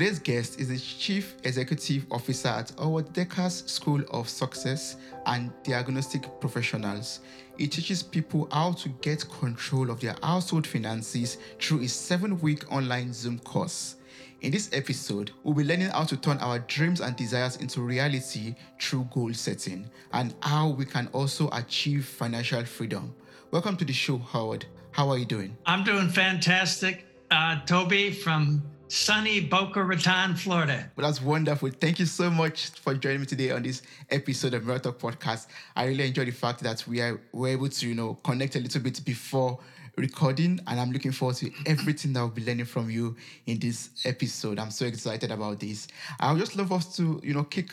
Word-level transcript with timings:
Today's 0.00 0.18
guest 0.18 0.58
is 0.58 0.68
the 0.68 0.78
Chief 0.78 1.34
Executive 1.44 2.06
Officer 2.10 2.48
at 2.48 2.72
Howard 2.78 3.12
Dekkers 3.12 3.68
School 3.68 4.02
of 4.10 4.30
Success 4.30 4.96
and 5.26 5.52
Diagnostic 5.62 6.22
Professionals. 6.40 7.20
He 7.58 7.68
teaches 7.68 8.02
people 8.02 8.48
how 8.50 8.72
to 8.72 8.88
get 9.02 9.28
control 9.28 9.90
of 9.90 10.00
their 10.00 10.16
household 10.22 10.66
finances 10.66 11.36
through 11.60 11.82
a 11.82 11.88
seven 11.88 12.40
week 12.40 12.64
online 12.72 13.12
Zoom 13.12 13.40
course. 13.40 13.96
In 14.40 14.52
this 14.52 14.70
episode, 14.72 15.32
we'll 15.42 15.52
be 15.52 15.64
learning 15.64 15.90
how 15.90 16.04
to 16.04 16.16
turn 16.16 16.38
our 16.38 16.60
dreams 16.60 17.02
and 17.02 17.14
desires 17.14 17.56
into 17.56 17.82
reality 17.82 18.54
through 18.80 19.06
goal 19.12 19.34
setting 19.34 19.86
and 20.14 20.34
how 20.40 20.70
we 20.70 20.86
can 20.86 21.08
also 21.08 21.50
achieve 21.52 22.06
financial 22.06 22.64
freedom. 22.64 23.14
Welcome 23.50 23.76
to 23.76 23.84
the 23.84 23.92
show, 23.92 24.16
Howard. 24.16 24.64
How 24.92 25.10
are 25.10 25.18
you 25.18 25.26
doing? 25.26 25.58
I'm 25.66 25.84
doing 25.84 26.08
fantastic. 26.08 27.04
Uh, 27.30 27.60
Toby 27.66 28.12
from 28.12 28.62
sunny 28.90 29.40
Boca 29.40 29.84
Raton, 29.84 30.34
Florida. 30.34 30.90
Well, 30.96 31.06
that's 31.06 31.22
wonderful. 31.22 31.70
Thank 31.70 32.00
you 32.00 32.06
so 32.06 32.28
much 32.28 32.70
for 32.70 32.92
joining 32.94 33.20
me 33.20 33.26
today 33.26 33.52
on 33.52 33.62
this 33.62 33.82
episode 34.10 34.52
of 34.54 34.66
Mirror 34.66 34.80
Talk 34.80 34.98
Podcast. 34.98 35.46
I 35.76 35.86
really 35.86 36.08
enjoy 36.08 36.24
the 36.24 36.32
fact 36.32 36.60
that 36.64 36.84
we 36.88 37.00
are 37.00 37.20
were 37.32 37.48
able 37.48 37.68
to, 37.68 37.88
you 37.88 37.94
know, 37.94 38.14
connect 38.24 38.56
a 38.56 38.58
little 38.58 38.80
bit 38.80 39.04
before 39.04 39.60
recording, 39.96 40.58
and 40.66 40.80
I'm 40.80 40.90
looking 40.90 41.12
forward 41.12 41.36
to 41.36 41.52
everything 41.66 42.14
that 42.14 42.20
I'll 42.20 42.28
be 42.28 42.44
learning 42.44 42.64
from 42.64 42.90
you 42.90 43.16
in 43.46 43.60
this 43.60 43.90
episode. 44.04 44.58
I'm 44.58 44.72
so 44.72 44.86
excited 44.86 45.30
about 45.30 45.60
this. 45.60 45.86
I 46.18 46.32
would 46.32 46.40
just 46.40 46.56
love 46.56 46.72
us 46.72 46.96
to, 46.96 47.20
you 47.22 47.32
know, 47.32 47.44
kick 47.44 47.70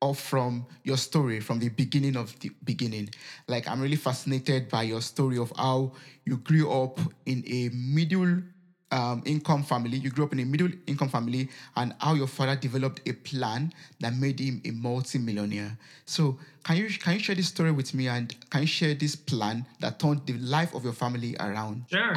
off 0.00 0.20
from 0.20 0.66
your 0.82 0.96
story 0.96 1.40
from 1.40 1.60
the 1.60 1.68
beginning 1.68 2.16
of 2.16 2.38
the 2.40 2.50
beginning. 2.64 3.08
Like 3.46 3.68
I'm 3.68 3.80
really 3.80 3.96
fascinated 3.96 4.68
by 4.68 4.82
your 4.82 5.00
story 5.00 5.38
of 5.38 5.52
how 5.56 5.92
you 6.24 6.38
grew 6.38 6.70
up 6.70 6.98
in 7.24 7.44
a 7.46 7.70
middle 7.72 8.42
um, 8.90 9.22
income 9.24 9.62
family. 9.62 9.98
You 9.98 10.10
grew 10.10 10.24
up 10.24 10.32
in 10.32 10.40
a 10.40 10.44
middle 10.44 10.70
income 10.86 11.08
family, 11.08 11.48
and 11.76 11.94
how 12.00 12.14
your 12.14 12.26
father 12.26 12.56
developed 12.56 13.00
a 13.06 13.12
plan 13.12 13.72
that 14.00 14.14
made 14.14 14.40
him 14.40 14.62
a 14.64 14.70
multi-millionaire. 14.70 15.78
So, 16.04 16.38
can 16.64 16.76
you 16.76 16.88
can 16.88 17.14
you 17.14 17.20
share 17.20 17.34
this 17.34 17.48
story 17.48 17.72
with 17.72 17.94
me, 17.94 18.08
and 18.08 18.34
can 18.50 18.62
you 18.62 18.66
share 18.66 18.94
this 18.94 19.16
plan 19.16 19.66
that 19.80 19.98
turned 19.98 20.26
the 20.26 20.34
life 20.34 20.74
of 20.74 20.84
your 20.84 20.92
family 20.92 21.36
around? 21.38 21.84
Sure. 21.90 22.16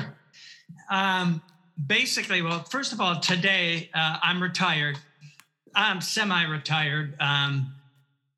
Um, 0.90 1.42
basically, 1.88 2.42
well, 2.42 2.64
first 2.64 2.94
of 2.94 3.02
all, 3.02 3.20
today 3.20 3.90
uh, 3.94 4.18
I'm 4.22 4.42
retired. 4.42 4.98
I'm 5.76 6.02
semi-retired. 6.02 7.16
Um, 7.20 7.74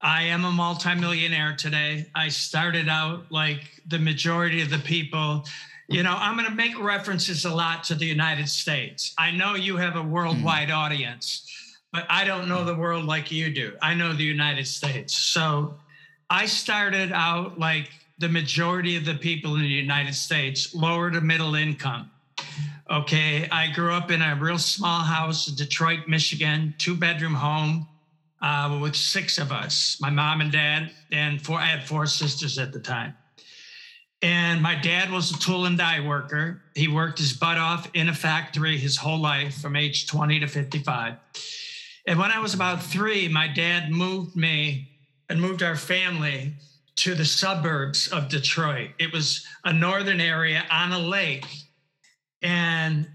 I 0.02 0.24
am 0.24 0.46
a 0.46 0.52
multimillionaire 0.52 1.56
today. 1.56 2.08
I 2.16 2.30
started 2.30 2.90
out 2.90 3.32
like 3.32 3.82
the 3.88 4.00
majority 4.00 4.62
of 4.62 4.70
the 4.70 4.80
people 4.80 5.46
you 5.92 6.03
know, 6.03 6.16
I'm 6.17 6.36
going 6.36 6.47
to 6.47 6.56
make 6.56 6.80
references 6.80 7.45
a 7.45 7.53
lot 7.53 7.84
to 7.86 7.95
the 7.95 8.06
United 8.06 8.47
States. 8.47 9.14
I 9.17 9.31
know 9.31 9.56
you 9.56 9.78
have 9.78 9.95
a 9.95 10.02
worldwide 10.02 10.70
mm. 10.70 10.75
audience, 10.75 11.50
but 11.92 12.06
I 12.09 12.23
don't 12.23 12.47
know 12.47 12.64
the 12.64 12.75
world 12.75 13.06
like 13.06 13.31
you 13.31 13.53
do. 13.53 13.73
I 13.81 13.94
know 13.94 14.14
the 14.14 14.23
United 14.23 14.67
States. 14.67 15.16
So 15.16 15.75
I 16.30 16.45
started 16.45 17.12
out 17.12 17.59
like 17.59 17.89
the 18.19 18.30
majority 18.30 18.95
of 18.95 19.06
the 19.06 19.16
people 19.16 19.56
in 19.56 19.62
the 19.62 19.67
United 19.67 20.16
States, 20.16 20.73
lower 20.73 21.12
to 21.12 21.22
middle 21.22 21.56
income. 21.56 22.09
Okay. 22.89 23.47
I 23.52 23.72
grew 23.72 23.94
up 23.94 24.12
in 24.12 24.22
a 24.22 24.36
real 24.36 24.58
small 24.58 25.02
house 25.02 25.47
in 25.47 25.56
Detroit, 25.56 26.08
Michigan, 26.08 26.73
two 26.78 26.95
bedroom 26.95 27.34
home 27.34 27.88
uh, 28.42 28.80
with 28.81 28.95
six 28.95 29.38
of 29.38 29.52
us 29.52 29.97
my 30.02 30.09
mom 30.09 30.42
and 30.42 30.52
dad, 30.52 30.92
and 31.12 31.42
four, 31.42 31.59
I 31.59 31.66
had 31.66 31.84
four 31.84 32.06
sisters 32.06 32.58
at 32.58 32.72
the 32.72 32.80
time. 32.80 33.16
And 34.22 34.62
my 34.62 34.76
dad 34.76 35.12
was 35.12 35.32
a 35.32 35.40
tool 35.40 35.66
and 35.66 35.78
die 35.78 36.06
worker. 36.06 36.62
He 36.76 36.88
worked 36.88 37.18
his 37.18 37.34
butt 37.34 37.58
off 37.58 37.90
in 37.94 38.08
a 38.08 38.14
factory 38.14 38.78
his 38.78 38.98
whole 38.98 39.20
life 39.20 39.60
from 39.60 39.76
age 39.76 40.08
20 40.08 40.42
to 40.42 40.48
55. 40.48 41.16
And 42.06 42.20
when 42.20 42.31
I 42.31 42.40
was 42.40 42.54
about 42.54 42.84
three, 42.84 43.28
my 43.28 43.48
dad 43.48 43.92
moved 43.92 44.36
me 44.36 44.90
and 45.30 45.42
moved 45.42 45.64
our 45.64 45.76
family 45.76 46.54
to 46.98 47.16
the 47.16 47.26
suburbs 47.26 48.08
of 48.10 48.30
Detroit. 48.30 48.92
It 49.00 49.12
was 49.12 49.46
a 49.64 49.74
northern 49.74 50.22
area 50.22 50.64
on 50.72 50.92
a 50.92 51.00
lake. 51.00 51.46
And 52.44 53.08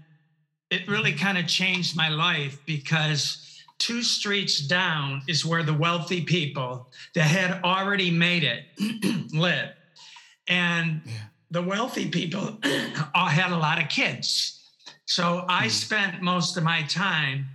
it 0.69 0.87
really 0.87 1.13
kind 1.13 1.37
of 1.37 1.47
changed 1.47 1.95
my 1.95 2.09
life 2.09 2.59
because 2.65 3.61
two 3.77 4.01
streets 4.01 4.59
down 4.59 5.21
is 5.27 5.45
where 5.45 5.63
the 5.63 5.73
wealthy 5.73 6.21
people 6.21 6.89
that 7.15 7.21
had 7.21 7.63
already 7.63 8.11
made 8.11 8.43
it 8.43 8.65
live. 9.33 9.69
And 10.47 11.01
yeah. 11.05 11.13
the 11.51 11.61
wealthy 11.61 12.09
people 12.09 12.57
all 13.15 13.27
had 13.27 13.51
a 13.51 13.57
lot 13.57 13.81
of 13.81 13.89
kids. 13.89 14.59
So 15.05 15.45
I 15.47 15.67
mm. 15.67 15.71
spent 15.71 16.21
most 16.21 16.57
of 16.57 16.63
my 16.63 16.83
time, 16.83 17.47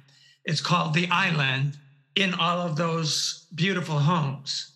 it's 0.45 0.61
called 0.61 0.95
the 0.95 1.09
island, 1.09 1.77
in 2.15 2.35
all 2.35 2.61
of 2.61 2.77
those 2.77 3.47
beautiful 3.55 3.99
homes. 3.99 4.73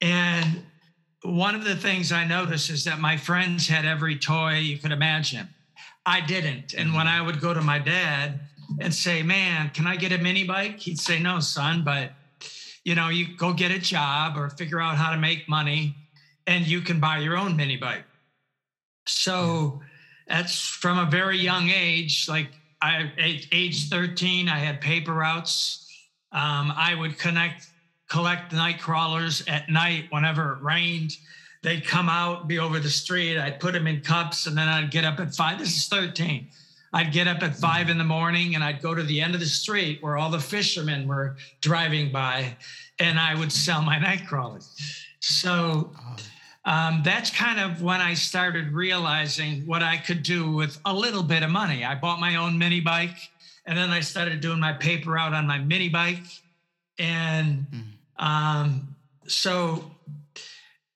And 0.00 0.62
one 1.22 1.54
of 1.54 1.64
the 1.64 1.76
things 1.76 2.12
I 2.12 2.24
noticed 2.24 2.70
is 2.70 2.84
that 2.84 3.00
my 3.00 3.16
friends 3.16 3.66
had 3.66 3.84
every 3.84 4.18
toy 4.18 4.58
you 4.58 4.78
could 4.78 4.92
imagine. 4.92 5.48
I 6.04 6.20
didn't. 6.20 6.74
And 6.74 6.94
when 6.94 7.08
I 7.08 7.20
would 7.20 7.40
go 7.40 7.52
to 7.52 7.62
my 7.62 7.78
dad 7.78 8.40
and 8.80 8.94
say, 8.94 9.22
Man, 9.22 9.70
can 9.70 9.86
I 9.86 9.96
get 9.96 10.12
a 10.12 10.18
mini 10.18 10.44
bike? 10.44 10.80
He'd 10.80 10.98
say, 10.98 11.18
No, 11.18 11.40
son, 11.40 11.82
but 11.84 12.12
you 12.84 12.94
know, 12.94 13.08
you 13.08 13.36
go 13.36 13.52
get 13.52 13.72
a 13.72 13.78
job 13.78 14.36
or 14.36 14.48
figure 14.50 14.80
out 14.80 14.96
how 14.96 15.10
to 15.10 15.16
make 15.16 15.48
money 15.48 15.96
and 16.46 16.66
you 16.66 16.80
can 16.80 17.00
buy 17.00 17.18
your 17.18 17.36
own 17.36 17.56
mini 17.56 17.76
bike. 17.76 18.04
So 19.06 19.80
that's 20.26 20.58
from 20.58 20.98
a 20.98 21.06
very 21.06 21.38
young 21.38 21.70
age. 21.70 22.28
Like 22.28 22.48
I, 22.82 23.12
age 23.18 23.88
13, 23.88 24.48
I 24.48 24.58
had 24.58 24.80
paper 24.80 25.14
routes. 25.14 25.82
Um, 26.32 26.72
I 26.76 26.94
would 26.94 27.18
connect, 27.18 27.68
collect 28.08 28.52
night 28.52 28.80
crawlers 28.80 29.44
at 29.48 29.68
night 29.68 30.06
whenever 30.10 30.54
it 30.54 30.62
rained. 30.62 31.12
They'd 31.62 31.84
come 31.84 32.08
out, 32.08 32.46
be 32.46 32.58
over 32.58 32.78
the 32.78 32.90
street. 32.90 33.38
I'd 33.38 33.58
put 33.58 33.72
them 33.72 33.86
in 33.86 34.00
cups, 34.00 34.46
and 34.46 34.56
then 34.56 34.68
I'd 34.68 34.90
get 34.90 35.04
up 35.04 35.18
at 35.18 35.34
five. 35.34 35.58
This 35.58 35.76
is 35.76 35.88
13. 35.88 36.48
I'd 36.92 37.12
get 37.12 37.26
up 37.26 37.42
at 37.42 37.56
five 37.56 37.90
in 37.90 37.98
the 37.98 38.04
morning 38.04 38.54
and 38.54 38.62
I'd 38.62 38.80
go 38.80 38.94
to 38.94 39.02
the 39.02 39.20
end 39.20 39.34
of 39.34 39.40
the 39.40 39.46
street 39.46 40.02
where 40.02 40.16
all 40.16 40.30
the 40.30 40.38
fishermen 40.38 41.06
were 41.06 41.36
driving 41.60 42.10
by, 42.12 42.56
and 42.98 43.18
I 43.18 43.34
would 43.34 43.52
sell 43.52 43.82
my 43.82 43.98
night 43.98 44.26
crawlers. 44.26 44.74
So. 45.20 45.90
Oh 45.96 46.16
um, 46.66 47.02
that's 47.04 47.30
kind 47.30 47.60
of 47.60 47.80
when 47.80 48.00
I 48.00 48.14
started 48.14 48.72
realizing 48.72 49.64
what 49.66 49.84
I 49.84 49.96
could 49.96 50.24
do 50.24 50.50
with 50.50 50.78
a 50.84 50.92
little 50.92 51.22
bit 51.22 51.44
of 51.44 51.50
money. 51.50 51.84
I 51.84 51.94
bought 51.94 52.18
my 52.18 52.36
own 52.36 52.58
mini 52.58 52.80
bike 52.80 53.16
and 53.64 53.78
then 53.78 53.90
I 53.90 54.00
started 54.00 54.40
doing 54.40 54.58
my 54.58 54.72
paper 54.72 55.12
route 55.12 55.32
on 55.32 55.46
my 55.46 55.58
mini 55.58 55.88
bike. 55.88 56.24
And 56.98 57.66
hmm. 57.70 58.24
um, 58.26 58.96
so 59.28 59.92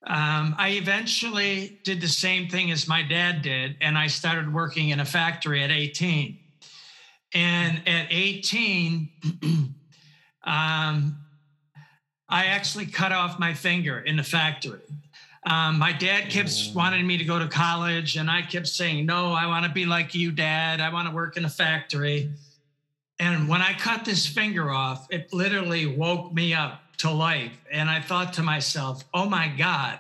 um, 0.04 0.56
I 0.58 0.70
eventually 0.70 1.78
did 1.84 2.00
the 2.00 2.08
same 2.08 2.48
thing 2.48 2.72
as 2.72 2.88
my 2.88 3.02
dad 3.02 3.42
did, 3.42 3.76
and 3.80 3.98
I 3.98 4.06
started 4.06 4.52
working 4.52 4.88
in 4.88 4.98
a 4.98 5.04
factory 5.04 5.62
at 5.62 5.70
18. 5.70 6.38
And 7.32 7.82
at 7.86 8.06
18, 8.10 9.08
um, 10.44 11.16
I 12.28 12.46
actually 12.46 12.86
cut 12.86 13.12
off 13.12 13.38
my 13.38 13.54
finger 13.54 14.00
in 14.00 14.16
the 14.16 14.22
factory. 14.24 14.80
Um, 15.44 15.78
my 15.78 15.92
dad 15.92 16.28
kept 16.28 16.52
wanting 16.74 17.06
me 17.06 17.16
to 17.16 17.24
go 17.24 17.38
to 17.38 17.48
college, 17.48 18.16
and 18.16 18.30
I 18.30 18.42
kept 18.42 18.68
saying, 18.68 19.06
No, 19.06 19.32
I 19.32 19.46
want 19.46 19.64
to 19.64 19.72
be 19.72 19.86
like 19.86 20.14
you, 20.14 20.32
dad. 20.32 20.80
I 20.80 20.92
want 20.92 21.08
to 21.08 21.14
work 21.14 21.36
in 21.36 21.44
a 21.44 21.48
factory. 21.48 22.30
And 23.18 23.48
when 23.48 23.62
I 23.62 23.72
cut 23.74 24.04
this 24.04 24.26
finger 24.26 24.70
off, 24.70 25.06
it 25.10 25.32
literally 25.32 25.86
woke 25.86 26.32
me 26.32 26.54
up 26.54 26.82
to 26.98 27.10
life. 27.10 27.52
And 27.70 27.88
I 27.88 28.00
thought 28.00 28.34
to 28.34 28.42
myself, 28.42 29.04
Oh 29.14 29.28
my 29.28 29.48
God. 29.48 29.98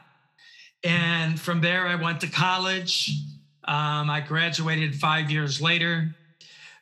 And 0.84 1.38
from 1.38 1.60
there, 1.60 1.86
I 1.86 1.94
went 1.94 2.20
to 2.22 2.26
college. 2.26 3.12
Um, 3.64 4.10
I 4.10 4.20
graduated 4.26 4.94
five 4.94 5.30
years 5.30 5.60
later. 5.60 6.14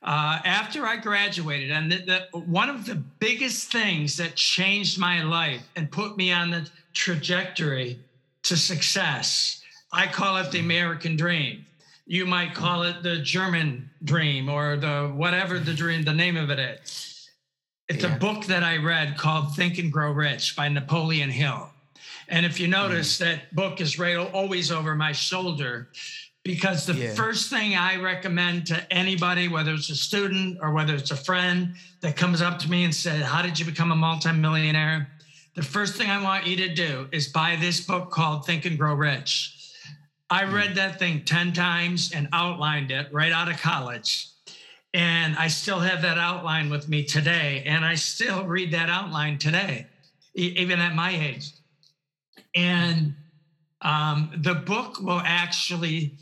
Uh, 0.01 0.39
after 0.45 0.87
I 0.87 0.97
graduated, 0.97 1.73
and 1.73 1.91
the, 1.91 2.27
the, 2.33 2.39
one 2.39 2.71
of 2.71 2.87
the 2.87 2.95
biggest 2.95 3.73
things 3.73 4.17
that 4.17 4.37
changed 4.37 4.99
my 4.99 5.25
life 5.25 5.61
and 5.75 5.91
put 5.91 6.17
me 6.17 6.31
on 6.31 6.51
the 6.51 6.69
trajectory 6.95 7.99
to 8.45 8.57
success. 8.57 9.63
I 9.93 10.07
call 10.07 10.37
it 10.39 10.51
the 10.51 10.61
American 10.61 11.17
dream. 11.17 11.67
You 12.07 12.27
might 12.27 12.55
call 12.55 12.85
it 12.85 13.03
the 13.03 13.19
German 13.19 13.91
dream 14.03 14.49
or 14.49 14.77
the 14.77 15.13
whatever 15.15 15.59
the 15.59 15.75
dream, 15.75 16.05
the 16.05 16.15
name 16.15 16.37
of 16.37 16.51
it 16.51 16.59
is. 16.59 17.29
It's 17.89 18.05
yeah. 18.05 18.15
a 18.15 18.19
book 18.19 18.45
that 18.47 18.63
I 18.63 18.77
read 18.77 19.17
called 19.17 19.55
Think 19.55 19.79
and 19.79 19.93
Grow 19.93 20.13
Rich 20.13 20.57
by 20.57 20.69
Napoleon 20.69 21.31
Hill. 21.31 21.71
And 22.29 22.45
if 22.45 22.61
you 22.61 22.69
notice, 22.69 23.17
mm. 23.17 23.21
that 23.21 23.55
book 23.55 23.81
is 23.81 23.99
right 23.99 24.17
always 24.17 24.71
over 24.71 24.95
my 24.95 25.13
shoulder 25.13 25.89
because 26.45 26.87
the 26.87 26.95
yeah. 26.95 27.15
first 27.15 27.51
thing 27.51 27.77
I 27.77 27.97
recommend 27.97 28.67
to 28.69 28.93
anybody, 28.93 29.49
whether 29.49 29.73
it's 29.73 29.91
a 29.91 29.95
student 29.95 30.59
or 30.63 30.73
whether 30.73 30.95
it's 30.95 31.11
a 31.11 31.17
friend 31.17 31.75
that 32.01 32.17
comes 32.17 32.41
up 32.41 32.59
to 32.61 32.71
me 32.71 32.85
and 32.85 32.95
said, 32.95 33.23
How 33.23 33.43
did 33.43 33.59
you 33.59 33.67
become 33.67 33.93
a 33.93 33.97
multimillionaire? 33.97 35.09
The 35.59 35.65
first 35.65 35.97
thing 35.97 36.09
I 36.09 36.23
want 36.23 36.47
you 36.47 36.55
to 36.59 36.73
do 36.73 37.09
is 37.11 37.27
buy 37.27 37.57
this 37.61 37.81
book 37.81 38.13
called 38.13 38.47
Think 38.47 38.65
and 38.65 38.79
Grow 38.79 38.95
Rich. 38.95 39.73
I 40.31 40.45
hmm. 40.45 40.55
read 40.55 40.75
that 40.77 41.01
thing 41.01 41.25
10 41.25 41.53
times 41.53 42.13
and 42.15 42.29
outlined 42.33 42.93
it 42.93 43.13
right 43.13 43.33
out 43.33 43.51
of 43.51 43.61
college. 43.61 44.29
And 44.95 45.37
I 45.37 45.49
still 45.49 45.81
have 45.81 46.03
that 46.03 46.17
outline 46.17 46.71
with 46.71 46.89
me 46.89 47.03
today. 47.03 47.65
And 47.67 47.85
I 47.85 47.97
still 47.97 48.45
read 48.45 48.71
that 48.71 48.89
outline 48.89 49.39
today, 49.39 49.89
even 50.35 50.79
at 50.79 50.95
my 50.95 51.11
age. 51.11 51.51
And 52.55 53.17
um, 53.83 54.31
the 54.37 54.55
book 54.55 55.01
will 55.01 55.23
actually 55.25 56.15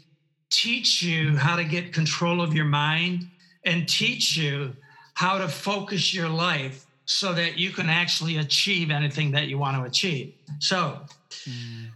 teach 0.49 1.03
you 1.03 1.37
how 1.37 1.57
to 1.57 1.65
get 1.65 1.93
control 1.93 2.41
of 2.41 2.55
your 2.55 2.65
mind 2.65 3.29
and 3.65 3.87
teach 3.87 4.35
you 4.35 4.75
how 5.13 5.37
to 5.37 5.49
focus 5.49 6.15
your 6.15 6.31
life 6.31 6.86
so 7.07 7.33
that 7.33 7.57
you 7.57 7.71
can 7.71 7.89
actually 7.89 8.37
achieve 8.37 8.91
anything 8.91 9.31
that 9.31 9.47
you 9.47 9.59
want 9.59 9.77
to 9.77 9.85
achieve. 9.85 10.35
So, 10.59 11.01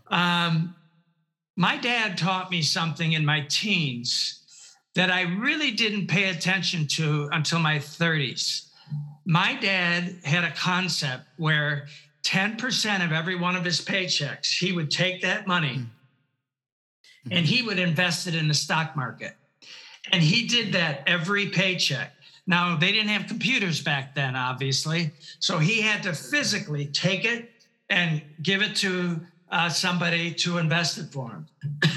um, 0.08 0.74
my 1.56 1.76
dad 1.76 2.16
taught 2.16 2.50
me 2.50 2.62
something 2.62 3.12
in 3.12 3.24
my 3.24 3.44
teens 3.48 4.40
that 4.94 5.10
I 5.10 5.22
really 5.22 5.72
didn't 5.72 6.06
pay 6.06 6.30
attention 6.30 6.86
to 6.88 7.28
until 7.32 7.58
my 7.58 7.76
30s. 7.76 8.68
My 9.24 9.54
dad 9.60 10.16
had 10.24 10.44
a 10.44 10.52
concept 10.52 11.24
where 11.36 11.86
10% 12.22 13.04
of 13.04 13.12
every 13.12 13.36
one 13.36 13.56
of 13.56 13.64
his 13.64 13.80
paychecks, 13.80 14.56
he 14.58 14.72
would 14.72 14.90
take 14.90 15.22
that 15.22 15.46
money 15.46 15.84
and 17.30 17.44
he 17.46 17.62
would 17.62 17.78
invest 17.78 18.26
it 18.26 18.34
in 18.34 18.48
the 18.48 18.54
stock 18.54 18.96
market. 18.96 19.34
And 20.12 20.22
he 20.22 20.46
did 20.46 20.72
that 20.72 21.02
every 21.06 21.46
paycheck. 21.48 22.12
Now, 22.50 22.76
they 22.76 22.90
didn't 22.90 23.10
have 23.10 23.28
computers 23.28 23.80
back 23.80 24.16
then, 24.16 24.34
obviously. 24.34 25.12
So 25.38 25.58
he 25.58 25.82
had 25.82 26.02
to 26.02 26.12
physically 26.12 26.86
take 26.86 27.24
it 27.24 27.48
and 27.88 28.20
give 28.42 28.60
it 28.60 28.74
to 28.76 29.20
uh, 29.52 29.68
somebody 29.68 30.34
to 30.34 30.58
invest 30.58 30.98
it 30.98 31.12
for 31.12 31.30
him. 31.30 31.46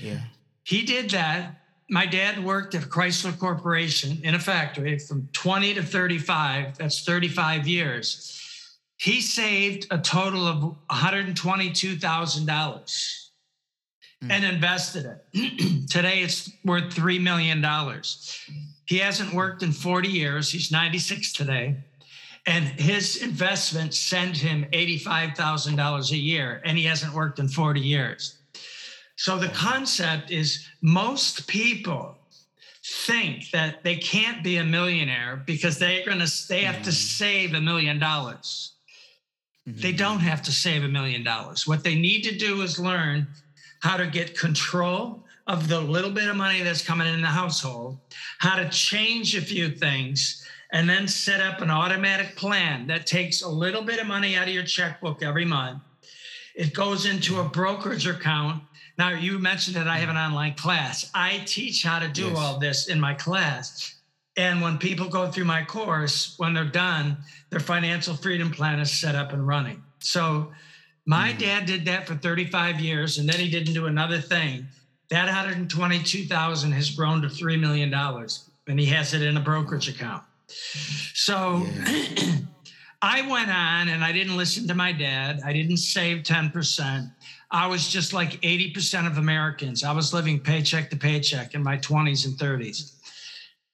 Yeah. 0.00 0.20
He 0.62 0.82
did 0.82 1.10
that. 1.10 1.60
My 1.90 2.06
dad 2.06 2.44
worked 2.44 2.76
at 2.76 2.82
Chrysler 2.82 3.36
Corporation 3.36 4.20
in 4.22 4.36
a 4.36 4.38
factory 4.38 4.96
from 4.98 5.28
20 5.32 5.74
to 5.74 5.82
35. 5.82 6.78
That's 6.78 7.04
35 7.04 7.66
years. 7.66 8.40
He 8.96 9.20
saved 9.20 9.88
a 9.90 9.98
total 9.98 10.46
of 10.46 10.76
$122,000 10.88 13.28
and 14.30 14.44
invested 14.44 15.06
it. 15.06 15.24
Today 15.90 16.20
it's 16.20 16.48
worth 16.64 16.94
$3 16.94 17.20
million. 17.20 17.60
He 18.88 18.96
hasn't 18.96 19.34
worked 19.34 19.62
in 19.62 19.72
40 19.72 20.08
years. 20.08 20.50
He's 20.50 20.72
96 20.72 21.34
today. 21.34 21.76
And 22.46 22.64
his 22.64 23.22
investments 23.22 23.98
send 23.98 24.34
him 24.34 24.64
$85,000 24.72 26.10
a 26.10 26.16
year, 26.16 26.62
and 26.64 26.78
he 26.78 26.84
hasn't 26.84 27.12
worked 27.12 27.38
in 27.38 27.48
40 27.48 27.80
years. 27.80 28.38
So 29.16 29.36
the 29.36 29.48
concept 29.48 30.30
is 30.30 30.66
most 30.80 31.46
people 31.46 32.16
think 33.04 33.50
that 33.50 33.84
they 33.84 33.96
can't 33.96 34.42
be 34.42 34.56
a 34.56 34.64
millionaire 34.64 35.42
because 35.44 35.78
they're 35.78 36.06
going 36.06 36.20
to 36.20 36.48
they 36.48 36.62
have 36.62 36.76
to 36.76 36.90
mm-hmm. 36.90 36.90
save 36.90 37.52
a 37.52 37.60
million 37.60 37.98
dollars. 37.98 38.72
They 39.66 39.90
mm-hmm. 39.90 39.98
don't 39.98 40.20
have 40.20 40.40
to 40.44 40.52
save 40.52 40.82
a 40.82 40.88
million 40.88 41.22
dollars. 41.22 41.66
What 41.66 41.84
they 41.84 41.94
need 41.94 42.22
to 42.22 42.38
do 42.38 42.62
is 42.62 42.78
learn 42.78 43.26
how 43.80 43.98
to 43.98 44.06
get 44.06 44.38
control 44.38 45.24
of 45.48 45.66
the 45.66 45.80
little 45.80 46.10
bit 46.10 46.28
of 46.28 46.36
money 46.36 46.62
that's 46.62 46.84
coming 46.84 47.12
in 47.12 47.22
the 47.22 47.26
household, 47.26 47.98
how 48.38 48.56
to 48.56 48.68
change 48.68 49.34
a 49.34 49.40
few 49.40 49.70
things, 49.70 50.46
and 50.72 50.88
then 50.88 51.08
set 51.08 51.40
up 51.40 51.62
an 51.62 51.70
automatic 51.70 52.36
plan 52.36 52.86
that 52.86 53.06
takes 53.06 53.40
a 53.40 53.48
little 53.48 53.82
bit 53.82 53.98
of 53.98 54.06
money 54.06 54.36
out 54.36 54.46
of 54.46 54.52
your 54.52 54.62
checkbook 54.62 55.22
every 55.22 55.46
month. 55.46 55.82
It 56.54 56.74
goes 56.74 57.06
into 57.06 57.40
a 57.40 57.44
brokerage 57.44 58.06
account. 58.06 58.62
Now, 58.98 59.10
you 59.10 59.38
mentioned 59.38 59.76
that 59.76 59.88
I 59.88 59.96
have 59.98 60.10
an 60.10 60.16
online 60.16 60.54
class. 60.54 61.10
I 61.14 61.42
teach 61.46 61.82
how 61.82 61.98
to 61.98 62.08
do 62.08 62.26
Yes. 62.26 62.36
all 62.36 62.58
this 62.58 62.88
in 62.88 63.00
my 63.00 63.14
class. 63.14 63.94
And 64.36 64.60
when 64.60 64.76
people 64.76 65.08
go 65.08 65.30
through 65.30 65.46
my 65.46 65.64
course, 65.64 66.34
when 66.36 66.52
they're 66.52 66.64
done, 66.64 67.16
their 67.50 67.60
financial 67.60 68.14
freedom 68.14 68.50
plan 68.50 68.80
is 68.80 68.90
set 68.90 69.14
up 69.14 69.32
and 69.32 69.46
running. 69.46 69.82
So 70.00 70.52
my 71.06 71.32
hmm. 71.32 71.38
dad 71.38 71.66
did 71.66 71.86
that 71.86 72.06
for 72.06 72.16
35 72.16 72.80
years, 72.80 73.18
and 73.18 73.28
then 73.28 73.40
he 73.40 73.48
didn't 73.48 73.72
do 73.72 73.86
another 73.86 74.20
thing. 74.20 74.66
That 75.10 75.26
122,000 75.26 76.72
has 76.72 76.90
grown 76.90 77.22
to 77.22 77.28
$3 77.28 77.58
million, 77.58 77.92
and 77.94 78.80
he 78.80 78.86
has 78.86 79.14
it 79.14 79.22
in 79.22 79.36
a 79.36 79.40
brokerage 79.40 79.88
account. 79.88 80.22
So 81.14 81.66
I 83.02 83.22
went 83.30 83.48
on 83.48 83.88
and 83.88 84.02
I 84.02 84.12
didn't 84.12 84.36
listen 84.36 84.66
to 84.68 84.74
my 84.74 84.92
dad. 84.92 85.40
I 85.44 85.52
didn't 85.52 85.76
save 85.76 86.24
10%. 86.24 87.12
I 87.50 87.66
was 87.66 87.88
just 87.88 88.12
like 88.12 88.40
80% 88.42 89.06
of 89.06 89.18
Americans. 89.18 89.84
I 89.84 89.92
was 89.92 90.12
living 90.12 90.40
paycheck 90.40 90.90
to 90.90 90.96
paycheck 90.96 91.54
in 91.54 91.62
my 91.62 91.78
20s 91.78 92.26
and 92.26 92.34
30s. 92.36 92.94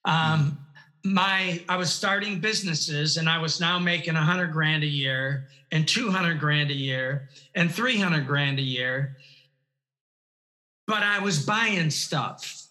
Um, 0.05 0.59
my 1.03 1.61
I 1.69 1.77
was 1.77 1.93
starting 1.93 2.39
businesses 2.39 3.17
and 3.17 3.29
I 3.29 3.37
was 3.37 3.59
now 3.59 3.77
making 3.77 4.15
100 4.15 4.47
grand 4.47 4.83
a 4.83 4.87
year 4.87 5.47
and 5.71 5.87
200 5.87 6.39
grand 6.39 6.71
a 6.71 6.75
year 6.75 7.29
and 7.53 7.71
300 7.71 8.25
grand 8.25 8.59
a 8.59 8.63
year. 8.63 9.17
But 10.87 11.03
I 11.03 11.19
was 11.19 11.45
buying 11.45 11.89
stuff. 11.89 12.65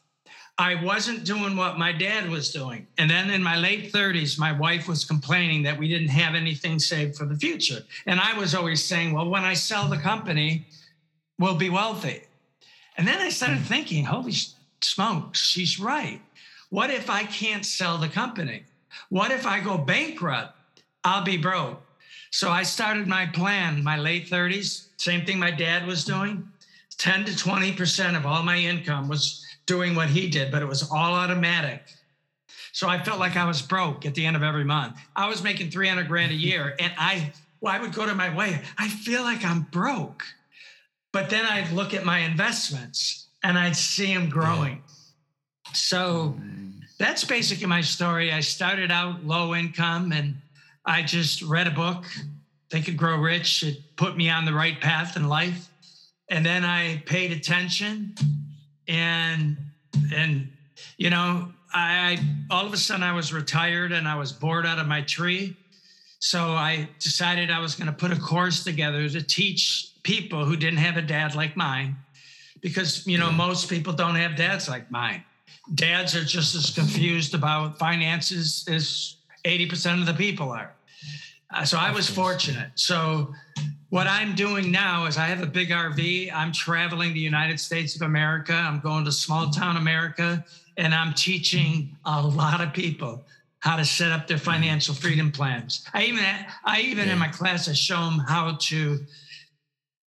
I 0.56 0.76
wasn't 0.76 1.24
doing 1.24 1.56
what 1.56 1.78
my 1.78 1.90
dad 1.90 2.30
was 2.30 2.52
doing. 2.52 2.86
And 2.96 3.10
then 3.10 3.30
in 3.30 3.42
my 3.42 3.56
late 3.56 3.92
30s, 3.92 4.38
my 4.38 4.52
wife 4.52 4.86
was 4.86 5.04
complaining 5.04 5.64
that 5.64 5.76
we 5.76 5.88
didn't 5.88 6.08
have 6.08 6.36
anything 6.36 6.78
saved 6.78 7.16
for 7.16 7.26
the 7.26 7.34
future. 7.34 7.82
And 8.06 8.20
I 8.20 8.38
was 8.38 8.54
always 8.54 8.84
saying, 8.84 9.12
well, 9.12 9.28
when 9.28 9.42
I 9.42 9.54
sell 9.54 9.88
the 9.88 9.96
company, 9.96 10.66
we'll 11.40 11.56
be 11.56 11.70
wealthy. 11.70 12.22
And 12.96 13.06
then 13.06 13.20
I 13.20 13.30
started 13.30 13.64
thinking, 13.64 14.04
holy 14.04 14.34
smokes, 14.80 15.40
she's 15.40 15.80
right. 15.80 16.20
What 16.70 16.90
if 16.90 17.10
I 17.10 17.24
can't 17.24 17.66
sell 17.66 17.98
the 17.98 18.08
company? 18.08 18.62
What 19.08 19.32
if 19.32 19.46
I 19.46 19.58
go 19.58 19.76
bankrupt? 19.76 20.56
I'll 21.02 21.24
be 21.24 21.36
broke. 21.36 21.82
So 22.30 22.50
I 22.50 22.62
started 22.62 23.06
my 23.06 23.26
plan, 23.26 23.82
my 23.82 23.96
late 23.96 24.28
30s, 24.28 24.88
same 24.96 25.24
thing 25.24 25.38
my 25.38 25.50
dad 25.50 25.86
was 25.86 26.04
doing. 26.04 26.48
10 26.96 27.24
to 27.26 27.32
20% 27.32 28.16
of 28.16 28.26
all 28.26 28.42
my 28.42 28.56
income 28.56 29.08
was 29.08 29.44
doing 29.66 29.94
what 29.94 30.08
he 30.08 30.28
did, 30.28 30.52
but 30.52 30.62
it 30.62 30.66
was 30.66 30.90
all 30.90 31.14
automatic. 31.14 31.82
So 32.72 32.88
I 32.88 33.02
felt 33.02 33.18
like 33.18 33.36
I 33.36 33.44
was 33.44 33.62
broke 33.62 34.04
at 34.04 34.14
the 34.14 34.26
end 34.26 34.36
of 34.36 34.42
every 34.42 34.64
month. 34.64 34.98
I 35.14 35.28
was 35.28 35.42
making 35.42 35.70
300 35.70 36.08
grand 36.08 36.32
a 36.32 36.34
year 36.34 36.74
and 36.78 36.92
I 36.98 37.32
well, 37.64 37.74
I 37.74 37.80
would 37.80 37.94
go 37.94 38.04
to 38.04 38.14
my 38.14 38.28
wife, 38.28 38.74
I 38.76 38.88
feel 38.88 39.22
like 39.22 39.42
I'm 39.42 39.62
broke. 39.62 40.22
But 41.14 41.30
then 41.30 41.46
I'd 41.46 41.72
look 41.72 41.94
at 41.94 42.04
my 42.04 42.18
investments 42.18 43.28
and 43.42 43.56
I'd 43.56 43.74
see 43.74 44.12
them 44.12 44.28
growing. 44.28 44.82
So 45.72 46.36
that's 46.98 47.24
basically 47.24 47.66
my 47.66 47.80
story. 47.80 48.30
I 48.30 48.40
started 48.40 48.90
out 48.90 49.24
low 49.24 49.54
income 49.54 50.12
and 50.12 50.34
I 50.84 51.00
just 51.00 51.40
read 51.40 51.66
a 51.66 51.70
book, 51.70 52.04
Think 52.70 52.88
and 52.88 52.98
Grow 52.98 53.16
Rich. 53.16 53.62
It 53.62 53.96
put 53.96 54.14
me 54.14 54.28
on 54.28 54.44
the 54.44 54.52
right 54.52 54.78
path 54.78 55.16
in 55.16 55.26
life. 55.26 55.70
And 56.34 56.44
then 56.44 56.64
I 56.64 57.02
paid 57.06 57.30
attention 57.30 58.14
and 58.88 59.56
and 60.12 60.50
you 60.96 61.08
know, 61.10 61.52
I 61.72 62.18
all 62.50 62.66
of 62.66 62.72
a 62.72 62.76
sudden 62.76 63.04
I 63.04 63.12
was 63.12 63.32
retired 63.32 63.92
and 63.92 64.08
I 64.08 64.16
was 64.16 64.32
bored 64.32 64.66
out 64.66 64.78
of 64.78 64.88
my 64.88 65.02
tree. 65.02 65.56
So 66.18 66.40
I 66.40 66.88
decided 66.98 67.50
I 67.50 67.60
was 67.60 67.76
going 67.76 67.86
to 67.86 67.92
put 67.92 68.10
a 68.10 68.16
course 68.16 68.64
together 68.64 69.08
to 69.08 69.22
teach 69.22 69.92
people 70.02 70.44
who 70.44 70.56
didn't 70.56 70.78
have 70.78 70.96
a 70.96 71.02
dad 71.02 71.36
like 71.36 71.56
mine 71.56 71.96
because 72.60 73.06
you 73.06 73.16
know 73.16 73.30
most 73.30 73.70
people 73.70 73.92
don't 73.92 74.16
have 74.16 74.34
dads 74.34 74.68
like 74.68 74.90
mine 74.90 75.22
dads 75.72 76.16
are 76.16 76.24
just 76.24 76.54
as 76.56 76.70
confused 76.70 77.34
about 77.34 77.78
finances 77.78 78.66
as 78.68 79.16
80% 79.44 80.00
of 80.00 80.06
the 80.06 80.14
people 80.14 80.50
are. 80.50 80.74
Uh, 81.50 81.64
so 81.64 81.78
I 81.78 81.90
was 81.90 82.08
fortunate. 82.08 82.70
So 82.74 83.32
what 83.94 84.08
I'm 84.08 84.34
doing 84.34 84.72
now 84.72 85.06
is 85.06 85.16
I 85.16 85.26
have 85.26 85.40
a 85.40 85.46
big 85.46 85.68
RV. 85.68 86.32
I'm 86.34 86.50
traveling 86.50 87.14
the 87.14 87.20
United 87.20 87.60
States 87.60 87.94
of 87.94 88.02
America. 88.02 88.52
I'm 88.52 88.80
going 88.80 89.04
to 89.04 89.12
small 89.12 89.50
town 89.50 89.76
America 89.76 90.44
and 90.76 90.92
I'm 90.92 91.14
teaching 91.14 91.96
a 92.04 92.20
lot 92.20 92.60
of 92.60 92.72
people 92.72 93.24
how 93.60 93.76
to 93.76 93.84
set 93.84 94.10
up 94.10 94.26
their 94.26 94.36
mm-hmm. 94.36 94.50
financial 94.50 94.96
freedom 94.96 95.30
plans. 95.30 95.86
I 95.94 96.06
even 96.06 96.24
I 96.64 96.80
even 96.80 97.08
in 97.08 97.20
my 97.20 97.28
class 97.28 97.68
I 97.68 97.72
show 97.72 98.00
them 98.00 98.18
how 98.18 98.56
to 98.62 98.98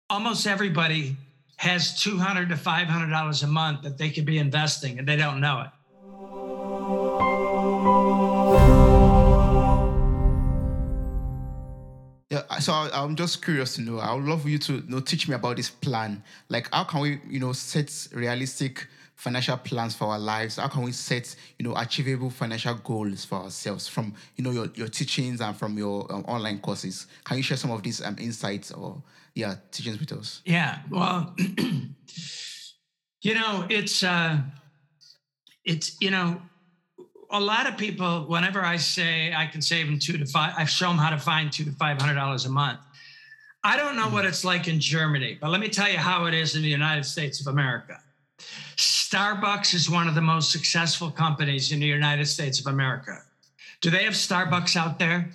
almost 0.08 0.46
everybody 0.46 1.16
has 1.56 2.00
200 2.00 2.50
to 2.50 2.56
500 2.56 3.10
dollars 3.10 3.42
a 3.42 3.48
month 3.48 3.82
that 3.82 3.98
they 3.98 4.10
could 4.10 4.26
be 4.26 4.38
investing 4.38 5.00
and 5.00 5.08
they 5.08 5.16
don't 5.16 5.40
know 5.40 5.60
it 5.60 5.70
so 12.62 12.72
I, 12.72 12.90
I'm 12.92 13.16
just 13.16 13.44
curious 13.44 13.74
to 13.76 13.82
know. 13.82 13.98
I 13.98 14.14
would 14.14 14.24
love 14.24 14.46
you 14.48 14.58
to 14.58 14.74
you 14.74 14.84
know, 14.86 15.00
teach 15.00 15.28
me 15.28 15.34
about 15.34 15.56
this 15.56 15.70
plan. 15.70 16.22
Like, 16.48 16.68
how 16.72 16.84
can 16.84 17.00
we, 17.00 17.20
you 17.28 17.40
know, 17.40 17.52
set 17.52 18.08
realistic 18.12 18.86
financial 19.16 19.56
plans 19.56 19.94
for 19.94 20.06
our 20.06 20.18
lives? 20.18 20.56
How 20.56 20.68
can 20.68 20.82
we 20.82 20.92
set, 20.92 21.34
you 21.58 21.68
know, 21.68 21.76
achievable 21.76 22.30
financial 22.30 22.74
goals 22.74 23.24
for 23.24 23.36
ourselves 23.36 23.86
from, 23.88 24.14
you 24.36 24.44
know, 24.44 24.50
your, 24.50 24.66
your 24.74 24.88
teachings 24.88 25.40
and 25.40 25.56
from 25.56 25.76
your 25.78 26.10
um, 26.12 26.24
online 26.26 26.58
courses? 26.58 27.06
Can 27.24 27.36
you 27.36 27.42
share 27.42 27.56
some 27.56 27.70
of 27.70 27.82
these 27.82 28.02
um, 28.02 28.16
insights 28.18 28.70
or, 28.72 29.02
yeah, 29.34 29.54
teachings 29.70 29.98
with 29.98 30.12
us? 30.12 30.42
yeah 30.44 30.80
well 30.90 31.34
you 33.22 33.34
know 33.34 33.66
it's 33.70 34.02
uh 34.02 34.38
it's 35.64 35.96
you 36.00 36.10
know 36.10 36.40
a 37.32 37.40
lot 37.40 37.66
of 37.66 37.76
people, 37.76 38.26
whenever 38.26 38.62
I 38.64 38.76
say 38.76 39.32
I 39.34 39.46
can 39.46 39.62
save 39.62 39.86
them 39.86 39.98
two 39.98 40.18
to 40.18 40.26
five, 40.26 40.54
I 40.56 40.64
show 40.64 40.88
them 40.88 40.98
how 40.98 41.10
to 41.10 41.18
find 41.18 41.50
two 41.50 41.64
to 41.64 41.72
five 41.72 42.00
hundred 42.00 42.14
dollars 42.14 42.44
a 42.44 42.50
month. 42.50 42.80
I 43.64 43.76
don't 43.76 43.96
know 43.96 44.08
what 44.08 44.24
it's 44.24 44.44
like 44.44 44.68
in 44.68 44.80
Germany, 44.80 45.38
but 45.40 45.50
let 45.50 45.60
me 45.60 45.68
tell 45.68 45.88
you 45.90 45.98
how 45.98 46.26
it 46.26 46.34
is 46.34 46.56
in 46.56 46.62
the 46.62 46.68
United 46.68 47.04
States 47.04 47.40
of 47.40 47.46
America. 47.46 47.98
Starbucks 48.76 49.72
is 49.74 49.88
one 49.88 50.08
of 50.08 50.14
the 50.14 50.20
most 50.20 50.50
successful 50.50 51.10
companies 51.10 51.72
in 51.72 51.80
the 51.80 51.86
United 51.86 52.26
States 52.26 52.58
of 52.60 52.66
America. 52.66 53.22
Do 53.80 53.90
they 53.90 54.04
have 54.04 54.14
Starbucks 54.14 54.76
out 54.76 54.98
there? 54.98 55.28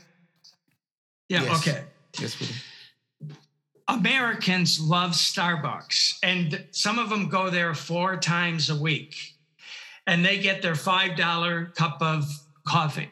Yeah, 1.29 1.43
Yes. 1.43 1.67
okay. 1.67 1.83
Yes, 2.19 2.39
we 2.39 2.47
do. 2.47 2.53
Americans 3.87 4.79
love 4.81 5.11
Starbucks, 5.11 6.19
and 6.21 6.65
some 6.71 6.99
of 6.99 7.09
them 7.09 7.29
go 7.29 7.49
there 7.49 7.73
four 7.73 8.17
times 8.17 8.69
a 8.69 8.75
week, 8.75 9.33
and 10.07 10.25
they 10.25 10.39
get 10.39 10.61
their 10.61 10.73
$5 10.73 11.75
cup 11.75 12.01
of 12.01 12.25
coffee. 12.65 13.09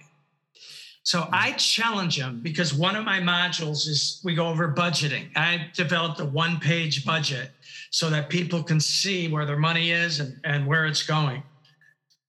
So 1.03 1.21
hmm. 1.21 1.29
I 1.33 1.51
challenge 1.51 2.17
them 2.17 2.39
because 2.41 2.73
one 2.73 2.95
of 2.95 3.05
my 3.05 3.19
modules 3.19 3.87
is 3.87 4.19
we 4.23 4.33
go 4.33 4.47
over 4.47 4.73
budgeting. 4.73 5.27
I 5.35 5.69
developed 5.75 6.19
a 6.19 6.25
one 6.25 6.59
page 6.59 7.05
budget 7.05 7.51
so 7.91 8.09
that 8.09 8.29
people 8.29 8.63
can 8.63 8.79
see 8.79 9.27
where 9.27 9.45
their 9.45 9.57
money 9.57 9.91
is 9.91 10.19
and, 10.19 10.39
and 10.43 10.65
where 10.65 10.85
it's 10.85 11.03
going. 11.03 11.43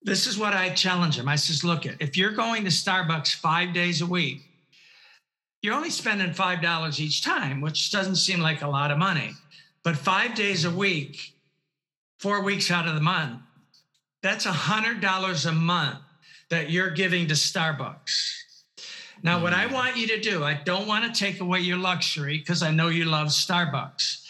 This 0.03 0.27
is 0.27 0.39
what 0.39 0.53
I 0.53 0.69
challenge 0.71 1.17
them. 1.17 1.29
I 1.29 1.37
says, 1.37 1.65
look, 1.65 1.87
if 1.87 2.17
you're 2.17 2.33
going 2.33 2.65
to 2.65 2.71
Starbucks 2.71 3.35
five 3.35 3.73
days 3.73 4.03
a 4.03 4.07
week, 4.07 4.43
you're 5.63 5.75
only 5.75 5.91
spending 5.91 6.33
five 6.33 6.63
dollars 6.63 7.01
each 7.01 7.25
time, 7.25 7.61
which 7.61 7.91
doesn't 7.91 8.17
seem 8.17 8.39
like 8.39 8.63
a 8.63 8.69
lot 8.69 8.93
of 8.93 8.99
money. 8.99 9.33
But 9.83 9.97
five 9.97 10.37
days 10.37 10.65
a 10.65 10.71
week, 10.71 11.33
four 12.21 12.43
weeks 12.45 12.71
out 12.71 12.87
of 12.87 12.95
the 12.95 13.01
month, 13.01 13.41
that's 14.27 14.47
a 14.47 14.53
hundred 14.53 15.01
dollars 15.01 15.47
a 15.47 15.53
month 15.53 15.99
that 16.51 16.71
you're 16.71 16.91
giving 16.91 17.27
to 17.29 17.35
Starbucks. 17.35 18.33
Now, 19.23 19.43
what 19.43 19.53
I 19.53 19.67
mm. 19.67 19.73
want 19.73 19.97
you 19.97 20.07
to 20.09 20.21
do, 20.21 20.45
I 20.45 20.55
don't 20.55 20.87
want 20.87 21.13
to 21.13 21.19
take 21.19 21.41
away 21.41 21.61
your 21.61 21.79
luxury 21.79 22.39
because 22.39 22.63
I 22.63 22.71
know 22.71 22.89
you 22.89 23.07
love 23.07 23.29
Starbucks. 23.29 24.25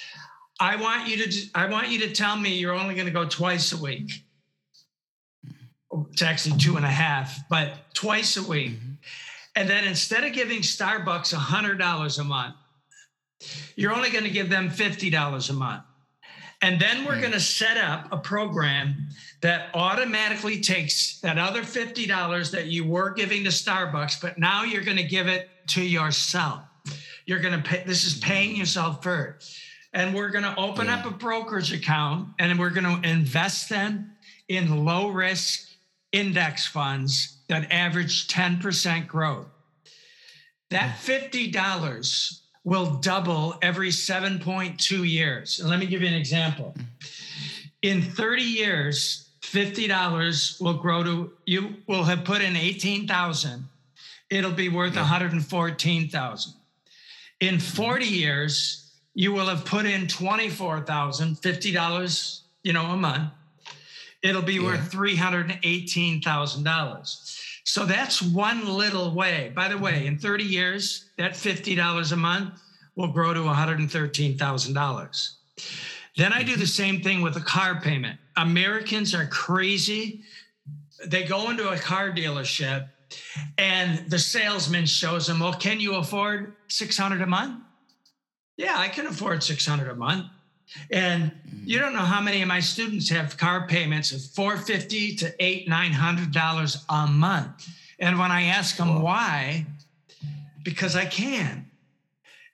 I 0.58 0.76
want 0.76 1.08
you 1.08 1.18
to 1.18 1.50
I 1.54 1.66
want 1.66 1.88
you 1.88 1.98
to 2.00 2.12
tell 2.12 2.36
me 2.36 2.54
you're 2.54 2.72
only 2.72 2.94
going 2.94 3.06
to 3.06 3.12
go 3.12 3.26
twice 3.26 3.72
a 3.72 3.76
week. 3.76 4.24
It's 6.12 6.22
actually 6.22 6.58
two 6.58 6.76
and 6.76 6.84
a 6.84 6.90
half, 6.90 7.48
but 7.48 7.94
twice 7.94 8.36
a 8.36 8.42
week. 8.42 8.72
Mm-hmm. 8.72 8.92
And 9.56 9.68
then 9.68 9.84
instead 9.84 10.24
of 10.24 10.32
giving 10.32 10.60
Starbucks 10.60 11.34
$100 11.34 12.18
a 12.18 12.24
month, 12.24 12.54
you're 13.74 13.94
only 13.94 14.10
going 14.10 14.24
to 14.24 14.30
give 14.30 14.50
them 14.50 14.70
$50 14.70 15.50
a 15.50 15.52
month. 15.52 15.82
And 16.62 16.80
then 16.80 17.04
we're 17.04 17.16
hmm. 17.16 17.20
going 17.20 17.32
to 17.32 17.40
set 17.40 17.76
up 17.76 18.10
a 18.12 18.16
program 18.16 19.08
that 19.42 19.68
automatically 19.74 20.60
takes 20.60 21.20
that 21.20 21.38
other 21.38 21.62
$50 21.62 22.50
that 22.52 22.66
you 22.66 22.84
were 22.84 23.10
giving 23.10 23.44
to 23.44 23.50
Starbucks, 23.50 24.20
but 24.20 24.38
now 24.38 24.64
you're 24.64 24.84
going 24.84 24.96
to 24.96 25.04
give 25.04 25.28
it 25.28 25.48
to 25.68 25.82
yourself. 25.82 26.60
You're 27.26 27.40
going 27.40 27.60
to 27.60 27.68
pay, 27.68 27.82
this 27.84 28.04
is 28.04 28.18
paying 28.18 28.52
hmm. 28.52 28.60
yourself 28.60 29.02
first. 29.02 29.58
And 29.92 30.14
we're 30.14 30.30
going 30.30 30.44
to 30.44 30.54
open 30.56 30.86
Yeah. 30.86 30.96
up 30.96 31.06
a 31.06 31.10
brokerage 31.10 31.72
account 31.72 32.28
and 32.38 32.58
we're 32.58 32.70
going 32.70 33.00
to 33.00 33.08
invest 33.08 33.68
them 33.68 34.12
in 34.48 34.84
low 34.84 35.08
risk 35.08 35.68
index 36.12 36.66
funds 36.66 37.38
that 37.48 37.70
average 37.70 38.28
10% 38.28 39.06
growth. 39.06 39.46
That 40.70 40.98
hmm. 40.98 41.12
$50 41.12 42.40
will 42.66 42.96
double 42.96 43.56
every 43.62 43.88
7.2 43.90 45.08
years. 45.08 45.60
And 45.60 45.70
let 45.70 45.78
me 45.78 45.86
give 45.86 46.02
you 46.02 46.08
an 46.08 46.14
example. 46.14 46.74
In 47.80 48.02
30 48.02 48.42
years, 48.42 49.28
$50 49.42 50.60
will 50.60 50.74
grow 50.74 51.04
to 51.04 51.30
you 51.46 51.76
will 51.86 52.02
have 52.02 52.24
put 52.24 52.42
in 52.42 52.56
18,000. 52.56 53.68
It'll 54.30 54.50
be 54.50 54.68
worth 54.68 54.96
114,000. 54.96 56.52
In 57.38 57.60
40 57.60 58.04
years, 58.04 58.90
you 59.14 59.32
will 59.32 59.46
have 59.46 59.64
put 59.64 59.86
in 59.86 60.08
24,000, 60.08 61.36
$50, 61.36 62.40
you 62.64 62.72
know, 62.72 62.86
a 62.86 62.96
month. 62.96 63.30
It'll 64.22 64.42
be 64.42 64.54
Yeah. 64.54 64.62
worth 64.62 64.90
$318,000. 64.90 67.35
So 67.66 67.84
that's 67.84 68.22
one 68.22 68.64
little 68.64 69.12
way. 69.12 69.52
By 69.54 69.66
the 69.68 69.76
way, 69.76 70.06
in 70.06 70.18
30 70.18 70.44
years, 70.44 71.10
that 71.18 71.32
$50 71.32 72.12
a 72.12 72.16
month 72.16 72.60
will 72.94 73.08
grow 73.08 73.34
to 73.34 73.40
$113,000. 73.40 75.30
Then 76.16 76.32
I 76.32 76.44
do 76.44 76.56
the 76.56 76.66
same 76.66 77.02
thing 77.02 77.22
with 77.22 77.36
a 77.36 77.40
car 77.40 77.80
payment. 77.80 78.20
Americans 78.36 79.14
are 79.14 79.26
crazy. 79.26 80.22
They 81.06 81.24
go 81.24 81.50
into 81.50 81.68
a 81.68 81.76
car 81.76 82.12
dealership 82.12 82.88
and 83.58 84.08
the 84.08 84.18
salesman 84.18 84.86
shows 84.86 85.26
them, 85.26 85.40
well, 85.40 85.52
can 85.52 85.80
you 85.80 85.96
afford 85.96 86.54
600 86.68 87.20
a 87.20 87.26
month? 87.26 87.60
Yeah, 88.56 88.76
I 88.78 88.86
can 88.88 89.08
afford 89.08 89.42
600 89.42 89.90
a 89.90 89.94
month. 89.96 90.26
And 90.90 91.30
mm-hmm. 91.30 91.58
you 91.64 91.78
don't 91.78 91.92
know 91.92 92.00
how 92.00 92.20
many 92.20 92.42
of 92.42 92.48
my 92.48 92.60
students 92.60 93.08
have 93.10 93.36
car 93.36 93.66
payments 93.66 94.12
of 94.12 94.22
450 94.22 95.16
to 95.16 95.34
eight, 95.38 95.68
nine 95.68 95.92
hundred 95.92 96.32
dollars 96.32 96.84
a 96.88 97.06
month. 97.06 97.68
And 97.98 98.18
when 98.18 98.30
I 98.30 98.44
ask 98.44 98.76
them 98.76 99.02
why, 99.02 99.66
because 100.62 100.96
I 100.96 101.06
can. 101.06 101.70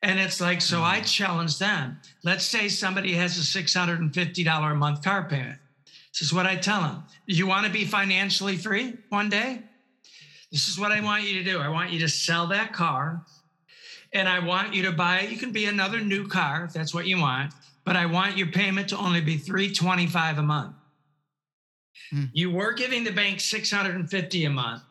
And 0.03 0.19
it's 0.19 0.41
like, 0.41 0.61
so 0.61 0.83
I 0.83 0.97
mm-hmm. 0.97 1.05
challenge 1.05 1.59
them. 1.59 1.99
Let's 2.23 2.45
say 2.45 2.69
somebody 2.69 3.15
has 3.15 3.39
a 3.39 3.59
$650 3.63 4.73
a 4.73 4.75
month 4.75 5.03
car 5.03 5.25
payment. 5.29 5.59
This 6.13 6.23
is 6.23 6.33
what 6.33 6.47
I 6.47 6.57
tell 6.57 6.83
them. 6.83 7.05
You 7.27 7.47
want 7.47 7.67
to 7.67 7.73
be 7.73 7.85
financially 7.85 8.57
free 8.57 8.95
one 9.09 9.31
day? 9.31 9.63
This 10.51 10.69
is 10.69 10.79
what 10.79 10.93
I 10.93 11.01
want 11.01 11.25
you 11.25 11.43
to 11.43 11.45
do. 11.45 11.59
I 11.59 11.69
want 11.69 11.91
you 11.91 12.01
to 12.01 12.09
sell 12.09 12.49
that 12.49 12.75
car 12.75 13.25
and 14.13 14.29
I 14.29 14.41
want 14.41 14.75
you 14.75 14.83
to 14.83 14.93
buy, 14.93 15.23
you 15.23 15.39
can 15.39 15.53
be 15.53 15.65
another 15.65 16.01
new 16.01 16.27
car 16.29 16.65
if 16.65 16.73
that's 16.75 16.93
what 16.93 17.07
you 17.07 17.19
want, 17.19 17.55
but 17.85 17.97
I 17.97 18.07
want 18.07 18.37
your 18.37 18.47
payment 18.49 18.89
to 18.91 18.97
only 18.97 19.21
be 19.21 19.37
325 19.37 20.39
a 20.39 20.43
month. 20.43 20.75
Hmm. 22.11 22.25
You 22.33 22.51
were 22.51 22.73
giving 22.73 23.05
the 23.05 23.13
bank 23.13 23.41
650 23.41 24.45
a 24.45 24.51
month. 24.51 24.83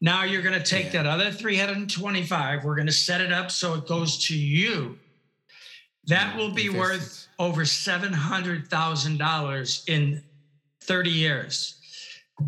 Now 0.00 0.24
you're 0.24 0.42
going 0.42 0.58
to 0.58 0.64
take 0.64 0.86
Yeah. 0.86 1.02
that 1.02 1.06
other 1.06 1.30
325. 1.30 2.64
We're 2.64 2.74
going 2.74 2.86
to 2.86 2.92
set 2.92 3.20
it 3.20 3.32
up 3.32 3.50
so 3.50 3.74
it 3.74 3.86
goes 3.86 4.24
to 4.26 4.36
you. 4.36 4.98
That 6.06 6.34
Yeah, 6.34 6.38
will 6.38 6.52
be 6.52 6.70
worth 6.70 7.28
over 7.38 7.62
$700,000 7.64 9.88
in 9.88 10.22
30 10.82 11.10
years. 11.10 11.74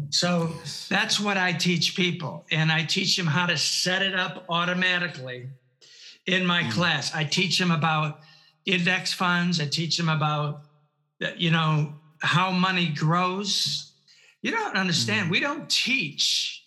So 0.09 0.56
Yes. 0.61 0.87
that's 0.88 1.21
what 1.21 1.37
I 1.37 1.52
teach 1.52 1.94
people. 1.94 2.47
And 2.50 2.73
I 2.73 2.85
teach 2.85 3.14
them 3.16 3.26
how 3.26 3.44
to 3.47 3.59
set 3.59 4.00
it 4.02 4.14
up 4.14 4.47
automatically 4.49 5.49
in 6.26 6.47
my 6.47 6.62
class. 6.71 7.14
I 7.14 7.25
teach 7.25 7.59
them 7.59 7.71
about 7.71 8.21
index 8.66 9.12
funds. 9.12 9.61
I 9.61 9.66
teach 9.66 9.97
them 9.97 10.09
about, 10.09 10.62
you 11.37 11.50
know, 11.50 11.95
how 12.21 12.50
money 12.50 12.88
grows. 12.88 13.92
You 14.42 14.50
don't 14.50 14.76
understand. 14.76 15.25
Mm-hmm. 15.25 15.33
We 15.33 15.40
don't 15.40 15.69
teach 15.69 16.64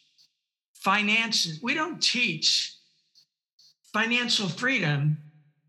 finances. 0.74 1.60
We 1.62 1.74
don't 1.74 2.02
teach 2.02 2.74
financial 3.94 4.50
freedom 4.50 5.18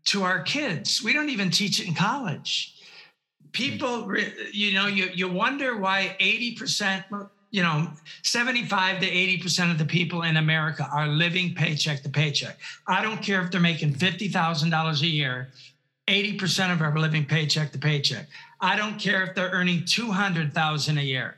to 0.05 0.23
our 0.23 0.41
kids. 0.41 1.03
We 1.03 1.13
don't 1.13 1.29
even 1.29 1.49
teach 1.49 1.79
it 1.79 1.87
in 1.87 1.93
college. 1.93 2.73
People, 3.51 4.13
you 4.51 4.73
know, 4.73 4.87
you, 4.87 5.09
you 5.13 5.29
wonder 5.29 5.77
why 5.77 6.15
80%, 6.19 7.29
you 7.51 7.63
know, 7.63 7.89
75 8.23 8.99
to 8.99 9.07
80% 9.09 9.71
of 9.71 9.77
the 9.77 9.85
people 9.85 10.23
in 10.23 10.37
America 10.37 10.87
are 10.91 11.07
living 11.07 11.55
paycheck 11.55 12.03
to 12.03 12.09
paycheck. 12.09 12.57
I 12.85 13.01
don't 13.01 13.21
care 13.21 13.41
if 13.41 13.51
they're 13.51 13.61
making 13.61 13.93
$50,000 13.93 15.01
a 15.01 15.07
year, 15.07 15.49
80% 16.07 16.71
of 16.71 16.79
them 16.79 16.87
are 16.87 16.99
living 16.99 17.25
paycheck 17.25 17.71
to 17.73 17.77
paycheck. 17.77 18.27
I 18.61 18.75
don't 18.75 18.97
care 18.97 19.23
if 19.23 19.35
they're 19.35 19.49
earning 19.49 19.83
200,000 19.85 20.97
a 20.97 21.01
year. 21.01 21.35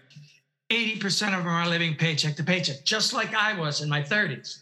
80% 0.70 1.38
of 1.38 1.44
them 1.44 1.48
are 1.48 1.68
living 1.68 1.96
paycheck 1.96 2.36
to 2.36 2.44
paycheck, 2.44 2.86
just 2.86 3.12
like 3.14 3.34
I 3.34 3.60
was 3.60 3.82
in 3.82 3.90
my 3.90 4.02
30s. 4.02 4.60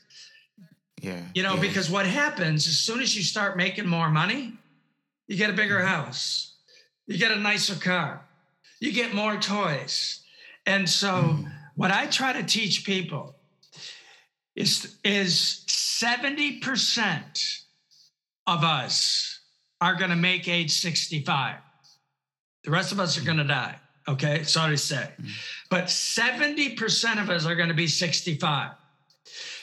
Yeah. 1.02 1.20
You 1.36 1.44
know, 1.44 1.56
yeah. 1.56 1.62
because 1.62 1.90
what 1.90 2.08
happens 2.08 2.68
as 2.68 2.78
soon 2.78 3.02
as 3.02 3.16
you 3.16 3.22
start 3.22 3.58
making 3.58 3.86
more 3.88 4.10
money, 4.10 4.54
you 5.28 5.36
get 5.36 5.50
a 5.50 5.54
bigger 5.54 5.80
mm-hmm. 5.80 5.88
house, 5.88 6.54
you 7.06 7.18
get 7.18 7.32
a 7.32 7.36
nicer 7.36 7.76
car, 7.76 8.22
you 8.80 8.94
get 8.94 9.14
more 9.14 9.36
toys. 9.38 10.22
And 10.66 10.90
so, 10.90 11.08
mm. 11.10 11.52
what 11.76 11.92
I 11.92 12.08
try 12.08 12.34
to 12.34 12.44
teach 12.44 12.86
people 12.86 13.36
is, 14.56 14.98
is 15.04 15.64
70% 15.68 17.62
of 18.48 18.64
us 18.64 19.27
are 19.82 19.96
going 19.96 20.10
to 20.10 20.16
make 20.16 20.48
age 20.48 20.72
65. 20.72 21.56
The 22.64 22.72
rest 22.72 22.92
of 22.92 23.00
us 23.00 23.18
are 23.18 23.26
going 23.26 23.38
to 23.38 23.44
die. 23.44 23.76
Okay. 24.08 24.44
Sorry 24.44 24.76
to 24.76 24.78
say. 24.78 25.10
But 25.70 25.86
70% 25.86 27.22
of 27.22 27.30
us 27.30 27.46
are 27.46 27.56
going 27.56 27.70
to 27.70 27.76
be 27.76 27.88
65. 27.88 28.72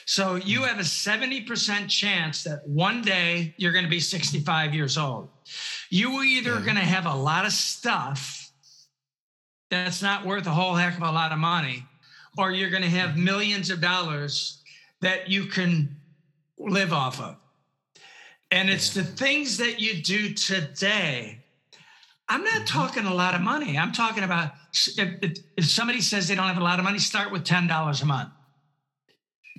So 0.05 0.35
you 0.35 0.59
mm-hmm. 0.61 0.67
have 0.67 0.79
a 0.79 0.83
70% 0.83 1.89
chance 1.89 2.43
that 2.43 2.67
one 2.67 3.01
day 3.01 3.53
you're 3.57 3.71
going 3.71 3.85
to 3.85 3.89
be 3.89 3.99
65 3.99 4.73
years 4.73 4.97
old. 4.97 5.29
You 5.89 6.21
either 6.21 6.53
are 6.53 6.61
going 6.61 6.75
to 6.75 6.81
have 6.81 7.05
a 7.05 7.15
lot 7.15 7.45
of 7.45 7.51
stuff 7.51 8.51
that's 9.71 10.01
not 10.01 10.25
worth 10.25 10.45
a 10.45 10.51
whole 10.51 10.75
heck 10.75 10.95
of 10.95 11.03
a 11.03 11.11
lot 11.11 11.31
of 11.31 11.39
money, 11.39 11.83
or 12.37 12.51
you're 12.51 12.69
going 12.69 12.83
to 12.83 12.89
have 12.89 13.11
mm-hmm. 13.11 13.23
millions 13.23 13.69
of 13.71 13.81
dollars 13.81 14.61
that 15.01 15.29
you 15.29 15.45
can 15.45 15.95
live 16.57 16.93
off 16.93 17.19
of. 17.19 17.35
And 18.51 18.69
it's 18.69 18.93
the 18.93 19.03
things 19.03 19.57
that 19.57 19.79
you 19.79 20.01
do 20.01 20.33
today. 20.33 21.39
I'm 22.27 22.43
not 22.43 22.53
mm-hmm. 22.53 22.65
talking 22.65 23.05
a 23.05 23.13
lot 23.13 23.35
of 23.35 23.41
money. 23.41 23.77
I'm 23.77 23.91
talking 23.91 24.23
about 24.23 24.53
if, 24.97 25.39
if, 25.57 25.65
somebody 25.65 26.01
says 26.01 26.27
they 26.27 26.35
don't 26.35 26.47
have 26.47 26.57
a 26.57 26.63
lot 26.63 26.79
of 26.79 26.85
money, 26.85 26.99
start 26.99 27.31
with 27.31 27.43
$10 27.43 28.01
a 28.01 28.05
month. 28.05 28.29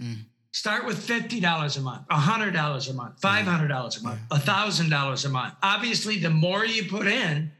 Mm. 0.00 0.16
Start 0.52 0.86
with 0.86 1.06
$50 1.06 1.76
a 1.76 1.80
month, 1.80 2.08
$100 2.08 2.90
a 2.90 2.92
month, 2.94 3.20
$500 3.20 4.00
a 4.00 4.02
month, 4.02 4.20
$1,000 4.30 5.24
a 5.24 5.28
month. 5.28 5.54
Obviously, 5.62 6.18
the 6.18 6.30
more 6.30 6.64
you 6.64 6.84
put 6.84 7.06
in, 7.06 7.52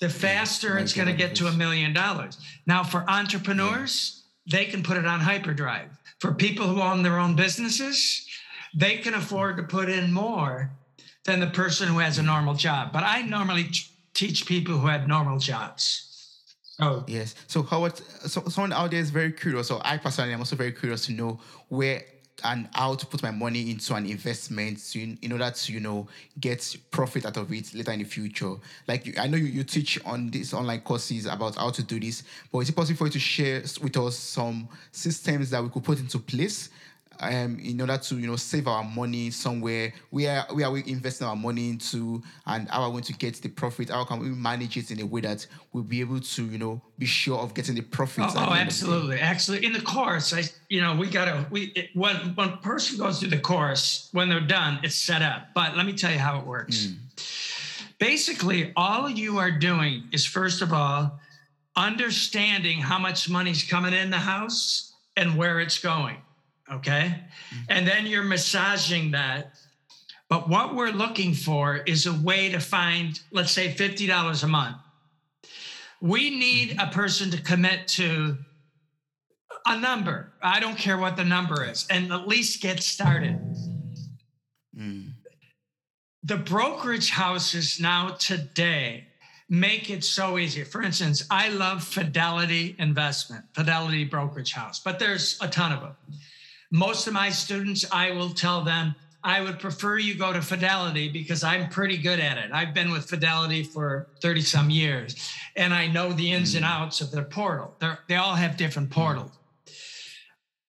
the 0.00 0.08
faster 0.08 0.76
yeah, 0.76 0.80
it's 0.80 0.94
going 0.94 1.08
to 1.08 1.14
get 1.14 1.34
to 1.36 1.46
a 1.46 1.52
million 1.52 1.92
dollars. 1.92 2.38
Now, 2.66 2.82
for 2.82 3.04
entrepreneurs, 3.08 4.22
yeah. 4.46 4.58
they 4.58 4.64
can 4.64 4.82
put 4.82 4.96
it 4.96 5.06
on 5.06 5.20
hyperdrive. 5.20 5.90
For 6.20 6.32
people 6.32 6.66
who 6.66 6.80
own 6.80 7.02
their 7.02 7.18
own 7.18 7.36
businesses, 7.36 8.26
they 8.74 8.98
can 8.98 9.14
afford 9.14 9.56
to 9.56 9.62
put 9.62 9.88
in 9.88 10.12
more 10.12 10.70
than 11.24 11.40
the 11.40 11.46
person 11.46 11.88
who 11.88 11.98
has 11.98 12.18
a 12.18 12.22
normal 12.22 12.54
job. 12.54 12.92
But 12.92 13.04
I 13.04 13.22
normally 13.22 13.64
t- 13.64 13.86
teach 14.14 14.46
people 14.46 14.78
who 14.78 14.86
have 14.86 15.06
normal 15.06 15.38
jobs. 15.38 16.06
Oh 16.80 17.04
yes. 17.06 17.34
So 17.46 17.62
Howard, 17.62 17.96
so 17.98 18.42
someone 18.48 18.72
out 18.72 18.90
there 18.90 19.00
is 19.00 19.10
very 19.10 19.32
curious. 19.32 19.68
So 19.68 19.80
I 19.84 19.98
personally 19.98 20.32
am 20.32 20.40
also 20.40 20.56
very 20.56 20.72
curious 20.72 21.06
to 21.06 21.12
know 21.12 21.38
where 21.68 22.02
and 22.44 22.68
how 22.72 22.94
to 22.94 23.06
put 23.06 23.22
my 23.22 23.30
money 23.30 23.70
into 23.70 23.94
an 23.94 24.06
investment 24.06 24.96
in, 24.96 25.18
in 25.22 25.32
order 25.32 25.50
to 25.50 25.72
you 25.72 25.80
know 25.80 26.08
get 26.38 26.76
profit 26.90 27.26
out 27.26 27.36
of 27.36 27.52
it 27.52 27.74
later 27.74 27.92
in 27.92 27.98
the 27.98 28.04
future 28.04 28.54
like 28.88 29.18
i 29.18 29.26
know 29.26 29.36
you, 29.36 29.46
you 29.46 29.64
teach 29.64 30.02
on 30.04 30.30
these 30.30 30.54
online 30.54 30.80
courses 30.80 31.26
about 31.26 31.56
how 31.56 31.70
to 31.70 31.82
do 31.82 32.00
this 32.00 32.22
but 32.50 32.60
is 32.60 32.70
it 32.70 32.76
possible 32.76 32.96
for 32.96 33.06
you 33.06 33.12
to 33.12 33.18
share 33.18 33.62
with 33.82 33.96
us 33.96 34.16
some 34.16 34.68
systems 34.92 35.50
that 35.50 35.62
we 35.62 35.68
could 35.68 35.84
put 35.84 35.98
into 35.98 36.18
place 36.18 36.70
um, 37.20 37.58
in 37.60 37.80
order 37.80 37.98
to 37.98 38.18
you 38.18 38.26
know 38.26 38.36
save 38.36 38.66
our 38.66 38.82
money 38.82 39.30
somewhere 39.30 39.92
where 40.10 40.44
where 40.50 40.66
are 40.66 40.72
we 40.72 40.82
investing 40.86 41.26
our 41.26 41.36
money 41.36 41.70
into 41.70 42.22
and 42.46 42.68
how 42.68 42.82
are 42.82 42.88
we 42.88 42.94
going 42.94 43.04
to 43.04 43.12
get 43.14 43.34
the 43.36 43.48
profit? 43.48 43.90
How 43.90 44.04
can 44.04 44.20
we 44.20 44.28
manage 44.28 44.76
it 44.76 44.90
in 44.90 45.00
a 45.00 45.06
way 45.06 45.20
that 45.22 45.46
we'll 45.72 45.84
be 45.84 46.00
able 46.00 46.20
to 46.20 46.44
you 46.46 46.58
know 46.58 46.80
be 46.98 47.06
sure 47.06 47.38
of 47.38 47.54
getting 47.54 47.74
the 47.74 47.82
profit 47.82 48.24
oh, 48.28 48.46
oh 48.48 48.54
absolutely. 48.54 49.20
actually 49.20 49.64
in 49.64 49.72
the 49.72 49.80
course 49.80 50.32
i 50.32 50.42
you 50.68 50.80
know 50.80 50.96
we 50.96 51.08
gotta 51.08 51.46
we 51.50 51.72
it, 51.76 51.90
when 51.94 52.16
when 52.34 52.56
person 52.58 52.98
goes 52.98 53.20
through 53.20 53.30
the 53.30 53.38
course 53.38 54.08
when 54.12 54.28
they're 54.28 54.40
done 54.40 54.80
it's 54.82 54.96
set 54.96 55.22
up. 55.22 55.48
But 55.54 55.76
let 55.76 55.86
me 55.86 55.92
tell 55.92 56.12
you 56.12 56.18
how 56.18 56.38
it 56.38 56.46
works. 56.46 56.86
Mm. 56.86 57.98
basically 57.98 58.72
all 58.76 59.08
you 59.08 59.38
are 59.38 59.50
doing 59.50 60.04
is 60.12 60.24
first 60.24 60.62
of 60.62 60.72
all 60.72 61.20
understanding 61.76 62.80
how 62.80 62.98
much 62.98 63.28
money's 63.28 63.62
coming 63.62 63.92
in 63.92 64.10
the 64.10 64.18
house 64.18 64.94
and 65.16 65.36
where 65.36 65.60
it's 65.60 65.78
going 65.78 66.16
Okay. 66.72 67.14
Mm-hmm. 67.14 67.62
And 67.68 67.86
then 67.86 68.06
you're 68.06 68.22
massaging 68.22 69.12
that. 69.12 69.54
But 70.28 70.48
what 70.48 70.76
we're 70.76 70.90
looking 70.90 71.34
for 71.34 71.76
is 71.76 72.06
a 72.06 72.12
way 72.12 72.50
to 72.50 72.60
find, 72.60 73.20
let's 73.32 73.50
say, 73.50 73.74
$50 73.74 74.44
a 74.44 74.46
month. 74.46 74.76
We 76.00 76.30
need 76.30 76.70
mm-hmm. 76.70 76.88
a 76.88 76.92
person 76.92 77.30
to 77.32 77.42
commit 77.42 77.88
to 77.88 78.38
a 79.66 79.78
number. 79.78 80.32
I 80.42 80.60
don't 80.60 80.78
care 80.78 80.96
what 80.96 81.16
the 81.16 81.24
number 81.24 81.64
is, 81.64 81.86
and 81.90 82.12
at 82.12 82.26
least 82.26 82.62
get 82.62 82.82
started. 82.82 83.38
Mm. 84.76 85.12
The 86.22 86.36
brokerage 86.36 87.10
houses 87.10 87.80
now 87.80 88.10
today 88.18 89.06
make 89.48 89.90
it 89.90 90.04
so 90.04 90.38
easy. 90.38 90.64
For 90.64 90.82
instance, 90.82 91.24
I 91.30 91.48
love 91.48 91.82
Fidelity 91.82 92.76
Investment, 92.78 93.44
Fidelity 93.52 94.04
Brokerage 94.04 94.52
House, 94.52 94.80
but 94.80 94.98
there's 94.98 95.38
a 95.40 95.48
ton 95.48 95.72
of 95.72 95.80
them. 95.80 95.96
Most 96.70 97.06
of 97.06 97.12
my 97.12 97.30
students, 97.30 97.84
I 97.90 98.12
will 98.12 98.30
tell 98.30 98.62
them, 98.62 98.94
I 99.22 99.40
would 99.40 99.58
prefer 99.58 99.98
you 99.98 100.14
go 100.14 100.32
to 100.32 100.40
Fidelity 100.40 101.08
because 101.08 101.44
I'm 101.44 101.68
pretty 101.68 101.98
good 101.98 102.20
at 102.20 102.38
it. 102.38 102.50
I've 102.52 102.72
been 102.72 102.90
with 102.90 103.08
Fidelity 103.08 103.62
for 103.62 104.08
30 104.22 104.40
some 104.40 104.70
years 104.70 105.16
and 105.56 105.74
I 105.74 105.88
know 105.88 106.12
the 106.12 106.32
ins 106.32 106.54
and 106.54 106.64
mm. 106.64 106.68
outs 106.68 107.00
of 107.00 107.10
their 107.10 107.24
portal. 107.24 107.74
They're, 107.80 107.98
they 108.08 108.16
all 108.16 108.34
have 108.34 108.56
different 108.56 108.88
mm. 108.88 108.92
portals. 108.92 109.32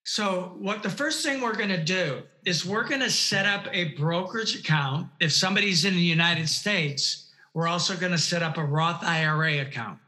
So, 0.03 0.55
what 0.59 0.83
the 0.83 0.89
first 0.89 1.23
thing 1.25 1.39
we're 1.39 1.55
going 1.55 1.69
to 1.69 1.81
do 1.81 2.23
is 2.43 2.65
we're 2.65 2.87
going 2.87 3.01
to 3.01 3.09
set 3.09 3.45
up 3.45 3.67
a 3.71 3.93
brokerage 3.93 4.59
account. 4.59 5.07
If 5.21 5.31
somebody's 5.31 5.85
in 5.85 5.93
the 5.93 6.01
United 6.01 6.49
States, 6.49 7.31
we're 7.53 7.67
also 7.67 7.95
going 7.95 8.11
to 8.11 8.17
set 8.17 8.43
up 8.43 8.57
a 8.57 8.63
Roth 8.63 9.03
IRA 9.03 9.61
account. 9.61 9.99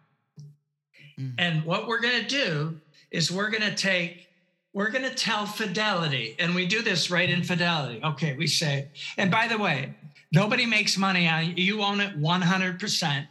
Mm. 1.17 1.35
And 1.37 1.63
what 1.63 1.87
we're 1.87 2.01
going 2.01 2.21
to 2.21 2.27
do 2.27 2.81
is 3.11 3.31
we're 3.31 3.49
going 3.49 3.63
to 3.63 3.75
take 3.75 4.27
we're 4.73 4.89
going 4.89 5.07
to 5.07 5.15
tell 5.15 5.45
Fidelity, 5.45 6.35
and 6.39 6.55
we 6.55 6.65
do 6.65 6.81
this 6.81 7.11
right 7.11 7.29
in 7.29 7.43
Fidelity. 7.43 8.01
Okay, 8.03 8.35
we 8.35 8.47
say, 8.47 8.89
and 9.17 9.29
by 9.29 9.47
the 9.47 9.57
way, 9.57 9.93
nobody 10.31 10.65
makes 10.65 10.97
money 10.97 11.27
on 11.27 11.45
you. 11.45 11.53
You 11.55 11.81
own 11.83 12.01
it 12.01 12.19
100%. 12.19 13.27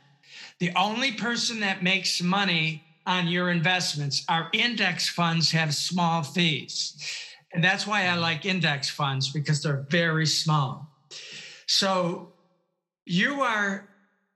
The 0.61 0.71
only 0.77 1.13
person 1.13 1.61
that 1.61 1.83
makes 1.83 2.23
money 2.23 2.85
on 3.07 3.27
your 3.27 3.51
investments 3.51 4.25
are 4.29 4.49
index 4.53 5.09
funds 5.09 5.51
have 5.51 5.75
small 5.75 6.23
fees. 6.23 6.95
And 7.53 7.63
that's 7.63 7.87
why 7.87 8.07
I 8.07 8.15
like 8.15 8.47
index 8.47 8.89
funds 8.89 9.31
because 9.31 9.63
they're 9.63 9.85
very 9.91 10.27
small. 10.27 10.89
So 11.67 12.33
you 13.05 13.43
are 13.43 13.89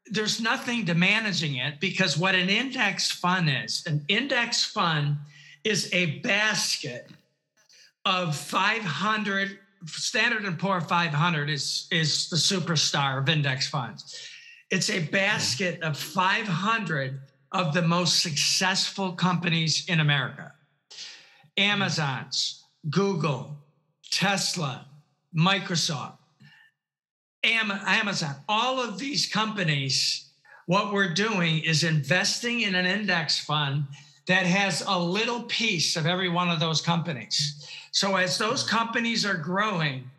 there's 0.09 0.41
nothing 0.41 0.87
to 0.87 0.95
managing 0.95 1.57
it 1.57 1.81
because 1.81 2.17
what 2.17 2.37
an 2.37 2.49
index 2.49 3.11
fund 3.11 3.51
is, 3.51 3.83
an 3.87 4.05
index 4.09 4.65
fund 4.65 5.17
is 5.67 5.91
a 5.93 6.21
basket 6.21 7.11
of 8.05 8.37
500 8.37 9.59
standard 9.87 10.45
and 10.45 10.57
poor 10.57 10.81
500 10.81 11.51
is 11.51 11.89
is 11.91 12.31
the 12.31 12.37
superstar 12.37 13.19
of 13.19 13.29
index 13.29 13.69
funds. 13.69 14.29
It's 14.71 14.91
a 14.91 15.01
basket 15.01 15.83
of 15.83 15.99
500 15.99 17.21
of 17.51 17.75
the 17.75 17.83
most 17.83 18.23
successful 18.23 19.13
companies 19.13 19.89
in 19.89 19.99
america. 19.99 20.53
Amazon's 21.57 22.63
google 22.89 23.59
tesla 24.09 24.87
microsoft 25.37 26.19
amazon. 27.43 28.37
All 28.49 28.81
of 28.81 28.99
these 28.99 29.27
companies 29.27 30.31
what 30.67 30.93
we're 30.93 31.15
doing 31.15 31.59
is 31.59 31.83
investing 31.83 32.61
in 32.61 32.77
an 32.77 32.87
index 32.87 33.39
fund 33.39 33.87
that 34.27 34.47
has 34.47 34.83
a 34.87 34.99
little 34.99 35.43
piece 35.43 35.97
of 35.97 36.07
every 36.07 36.29
one 36.29 36.51
of 36.51 36.61
those 36.61 36.81
companies. 36.81 37.69
So 37.93 38.17
as 38.17 38.39
those 38.39 38.63
companies 38.63 39.25
are 39.25 39.37
growing, 39.37 40.11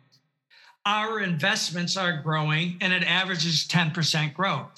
our 0.86 1.20
investments 1.20 1.96
are 1.96 2.22
growing 2.22 2.78
and 2.80 2.92
it 2.92 3.02
averages 3.04 3.68
10% 3.68 4.34
growth. 4.34 4.68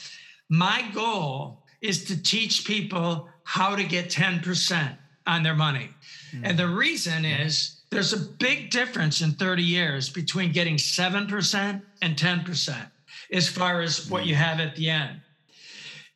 My 0.49 0.85
goal 0.93 1.63
is 1.81 2.05
to 2.05 2.21
teach 2.21 2.65
people 2.65 3.29
how 3.45 3.77
to 3.77 3.85
get 3.85 4.11
10% 4.11 4.97
on 5.27 5.43
their 5.43 5.55
money. 5.55 5.91
Mm-hmm. 6.33 6.45
And 6.45 6.59
the 6.59 6.69
reason 6.69 7.25
is 7.25 7.81
there's 7.91 8.13
a 8.13 8.19
big 8.19 8.71
difference 8.71 9.21
in 9.21 9.33
30 9.33 9.63
years 9.63 10.09
between 10.09 10.53
getting 10.53 10.77
7% 10.77 11.83
and 12.03 12.17
10% 12.17 12.87
as 13.33 13.49
far 13.49 13.81
as 13.81 14.11
what 14.11 14.27
you 14.27 14.35
have 14.35 14.59
at 14.59 14.75
the 14.75 14.91
end 14.91 15.21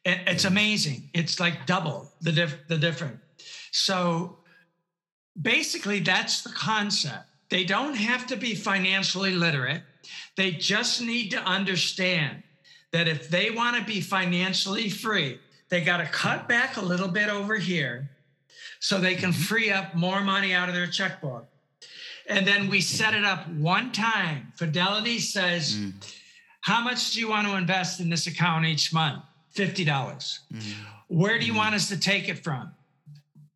it's 0.05 0.45
amazing. 0.45 1.11
It's 1.15 1.41
like 1.41 1.67
double 1.67 2.13
the 2.21 2.33
diff- 2.33 2.69
the 2.69 2.77
different. 2.77 3.19
So 3.73 4.39
basically, 5.41 6.01
that's 6.01 6.43
the 6.43 6.51
concept. 6.51 7.25
They 7.51 7.65
don't 7.65 7.95
have 7.95 8.27
to 8.29 8.37
be 8.37 8.55
financially 8.55 9.33
literate. 9.33 9.83
They 10.37 10.53
just 10.53 11.01
need 11.01 11.31
to 11.31 11.39
understand 11.39 12.43
that 12.93 13.09
if 13.09 13.29
they 13.29 13.51
want 13.51 13.77
to 13.77 13.85
be 13.85 14.01
financially 14.01 14.89
free, 14.91 15.39
they 15.69 15.81
got 15.81 15.99
to 15.99 16.07
cut 16.07 16.49
back 16.49 16.77
a 16.77 16.83
little 16.83 17.09
bit 17.09 17.29
over 17.29 17.57
here 17.57 18.11
so 18.81 18.99
they 18.99 19.15
can 19.15 19.31
mm-hmm. 19.31 19.43
free 19.43 19.71
up 19.71 19.95
more 19.95 20.21
money 20.21 20.53
out 20.53 20.69
of 20.69 20.75
their 20.75 20.87
checkbook. 20.87 21.49
And 22.29 22.47
then 22.47 22.69
we 22.69 22.81
set 22.81 23.15
it 23.15 23.25
up 23.25 23.49
one 23.49 23.93
time. 23.93 24.53
Fidelity 24.57 25.19
says, 25.19 25.77
mm. 25.77 25.93
How 26.65 26.81
much 26.81 27.13
do 27.13 27.21
you 27.21 27.29
want 27.29 27.47
to 27.47 27.57
invest 27.57 28.01
in 28.01 28.09
this 28.09 28.27
account 28.27 28.65
each 28.65 28.91
month? 28.91 29.23
50. 29.55 29.85
dollars 29.85 30.41
mm-hmm. 30.53 30.83
Where 31.09 31.39
do 31.39 31.45
you 31.45 31.53
mm-hmm. 31.53 31.59
want 31.59 31.75
us 31.75 31.89
to 31.89 31.99
take 31.99 32.29
it 32.29 32.43
from? 32.43 32.73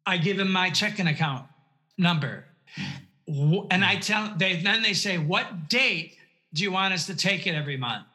I 0.07 0.17
give 0.17 0.39
him 0.39 0.51
my 0.51 0.71
checking 0.71 1.07
account 1.07 1.47
number. 1.97 2.45
And 3.27 3.85
I 3.85 3.97
tell 3.97 4.33
they 4.37 4.57
then 4.57 4.83
they 4.83 4.95
say, 4.95 5.19
what 5.19 5.69
date 5.69 6.17
do 6.55 6.63
you 6.63 6.73
want 6.73 6.95
us 6.95 7.07
to 7.07 7.17
take 7.17 7.47
it 7.47 7.55
every 7.55 7.77
month? 7.77 8.07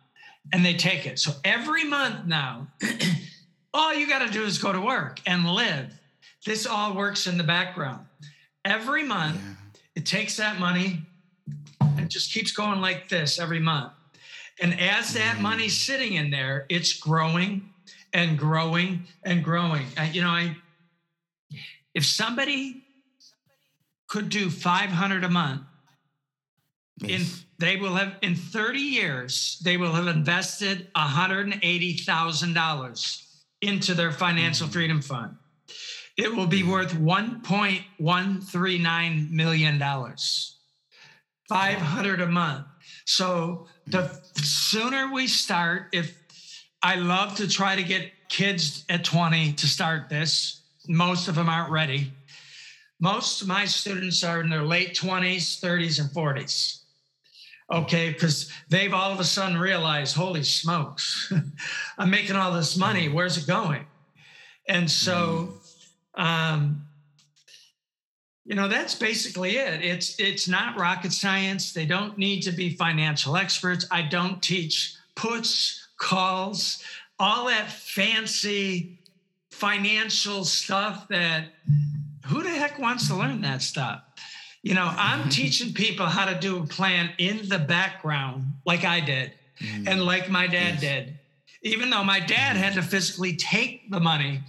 And 0.51 0.65
they 0.65 0.73
take 0.73 1.05
it. 1.05 1.19
So 1.19 1.33
every 1.43 1.83
month 1.83 2.25
now, 2.25 2.67
all 3.73 3.93
you 3.93 4.07
got 4.07 4.25
to 4.25 4.31
do 4.31 4.43
is 4.43 4.57
go 4.57 4.73
to 4.73 4.81
work 4.81 5.21
and 5.25 5.47
live. 5.47 5.93
This 6.45 6.65
all 6.65 6.95
works 6.95 7.27
in 7.27 7.37
the 7.37 7.43
background. 7.43 8.05
Every 8.65 9.03
month, 9.03 9.35
yeah. 9.35 9.53
it 9.95 10.05
takes 10.05 10.37
that 10.37 10.59
money 10.59 11.01
and 11.79 12.09
just 12.09 12.33
keeps 12.33 12.51
going 12.51 12.81
like 12.81 13.07
this 13.07 13.39
every 13.39 13.59
month. 13.59 13.93
And 14.61 14.79
as 14.79 15.13
that 15.13 15.33
mm-hmm. 15.33 15.43
money's 15.43 15.77
sitting 15.77 16.13
in 16.13 16.31
there, 16.31 16.65
it's 16.69 16.93
growing 16.93 17.72
and 18.13 18.37
growing 18.37 19.07
and 19.23 19.43
growing. 19.43 19.87
And, 19.97 20.15
you 20.15 20.21
know, 20.21 20.29
I, 20.29 20.55
if 21.93 22.05
somebody 22.05 22.85
could 24.07 24.29
do 24.29 24.49
500 24.49 25.23
a 25.23 25.29
month, 25.29 25.61
in 27.03 27.23
they 27.57 27.77
will 27.77 27.95
have 27.95 28.17
in 28.21 28.35
30 28.35 28.79
years 28.79 29.59
they 29.63 29.77
will 29.77 29.93
have 29.93 30.05
invested 30.07 30.93
$180,000 30.95 33.23
into 33.61 33.93
their 33.93 34.11
financial 34.11 34.67
mm-hmm. 34.67 34.73
freedom 34.73 35.01
fund. 35.01 35.37
It 36.17 36.35
will 36.35 36.45
be 36.45 36.61
mm-hmm. 36.61 36.71
worth 36.71 36.93
1.139 36.93 39.31
million 39.31 39.79
dollars. 39.79 40.49
500 41.49 42.21
a 42.21 42.27
month. 42.27 42.65
So 43.05 43.67
the 43.85 43.99
mm. 43.99 44.39
sooner 44.39 45.11
we 45.11 45.27
start 45.27 45.89
if 45.91 46.22
I 46.83 46.95
love 46.95 47.35
to 47.37 47.47
try 47.47 47.77
to 47.77 47.83
get 47.83 48.11
kids 48.27 48.83
at 48.89 49.05
20 49.05 49.53
to 49.53 49.67
start 49.67 50.09
this. 50.09 50.61
Most 50.87 51.29
of 51.29 51.35
them 51.35 51.47
aren't 51.47 51.71
ready. 51.71 52.11
Most 52.99 53.41
of 53.41 53.47
my 53.47 53.65
students 53.65 54.23
are 54.23 54.41
in 54.41 54.49
their 54.49 54.63
late 54.63 54.93
20s, 54.93 55.61
30s, 55.61 55.99
and 56.01 56.09
40s. 56.09 56.81
Okay, 57.71 58.11
because 58.11 58.51
they've 58.69 58.93
all 58.93 59.11
of 59.11 59.19
a 59.19 59.23
sudden 59.23 59.57
realized, 59.57 60.15
holy 60.15 60.43
smokes, 60.43 61.31
I'm 61.97 62.09
making 62.09 62.35
all 62.35 62.51
this 62.51 62.75
money. 62.75 63.07
Where's 63.07 63.37
it 63.37 63.47
going? 63.47 63.85
And 64.67 64.89
so, 64.89 65.53
um, 66.15 66.85
you 68.45 68.55
know, 68.55 68.67
that's 68.67 68.95
basically 68.95 69.57
it. 69.57 69.83
It's 69.83 70.19
it's 70.19 70.47
not 70.49 70.77
rocket 70.77 71.13
science. 71.13 71.71
They 71.71 71.85
don't 71.85 72.17
need 72.17 72.41
to 72.41 72.51
be 72.51 72.71
financial 72.71 73.37
experts. 73.37 73.85
I 73.89 74.01
don't 74.01 74.41
teach 74.41 74.95
puts, 75.15 75.82
calls, 76.03 76.83
all 77.19 77.47
that 77.47 77.71
fancy 77.71 78.99
financial 79.51 80.43
stuff 80.43 81.07
that 81.07 81.45
who 82.25 82.43
the 82.43 82.49
heck 82.49 82.77
wants 82.79 83.07
to 83.07 83.15
learn 83.15 83.41
that 83.41 83.61
stuff? 83.61 84.01
You 84.61 84.73
know, 84.75 84.89
I'm 84.95 85.29
teaching 85.39 85.73
people 85.73 86.05
how 86.05 86.25
to 86.25 86.37
do 86.39 86.61
a 86.61 86.65
plan 86.67 87.11
in 87.17 87.47
the 87.49 87.59
background, 87.59 88.43
like 88.65 88.83
I 88.83 88.99
did, 88.99 89.31
and 89.87 90.03
like 90.03 90.29
my 90.29 90.47
dad 90.47 90.75
Yes. 90.75 90.81
did. 90.81 91.19
Even 91.65 91.89
though 91.89 92.03
my 92.03 92.19
dad 92.19 92.57
had 92.57 92.73
to 92.73 92.81
physically 92.81 93.37
take 93.37 93.89
the 93.89 93.99
money, 94.01 94.41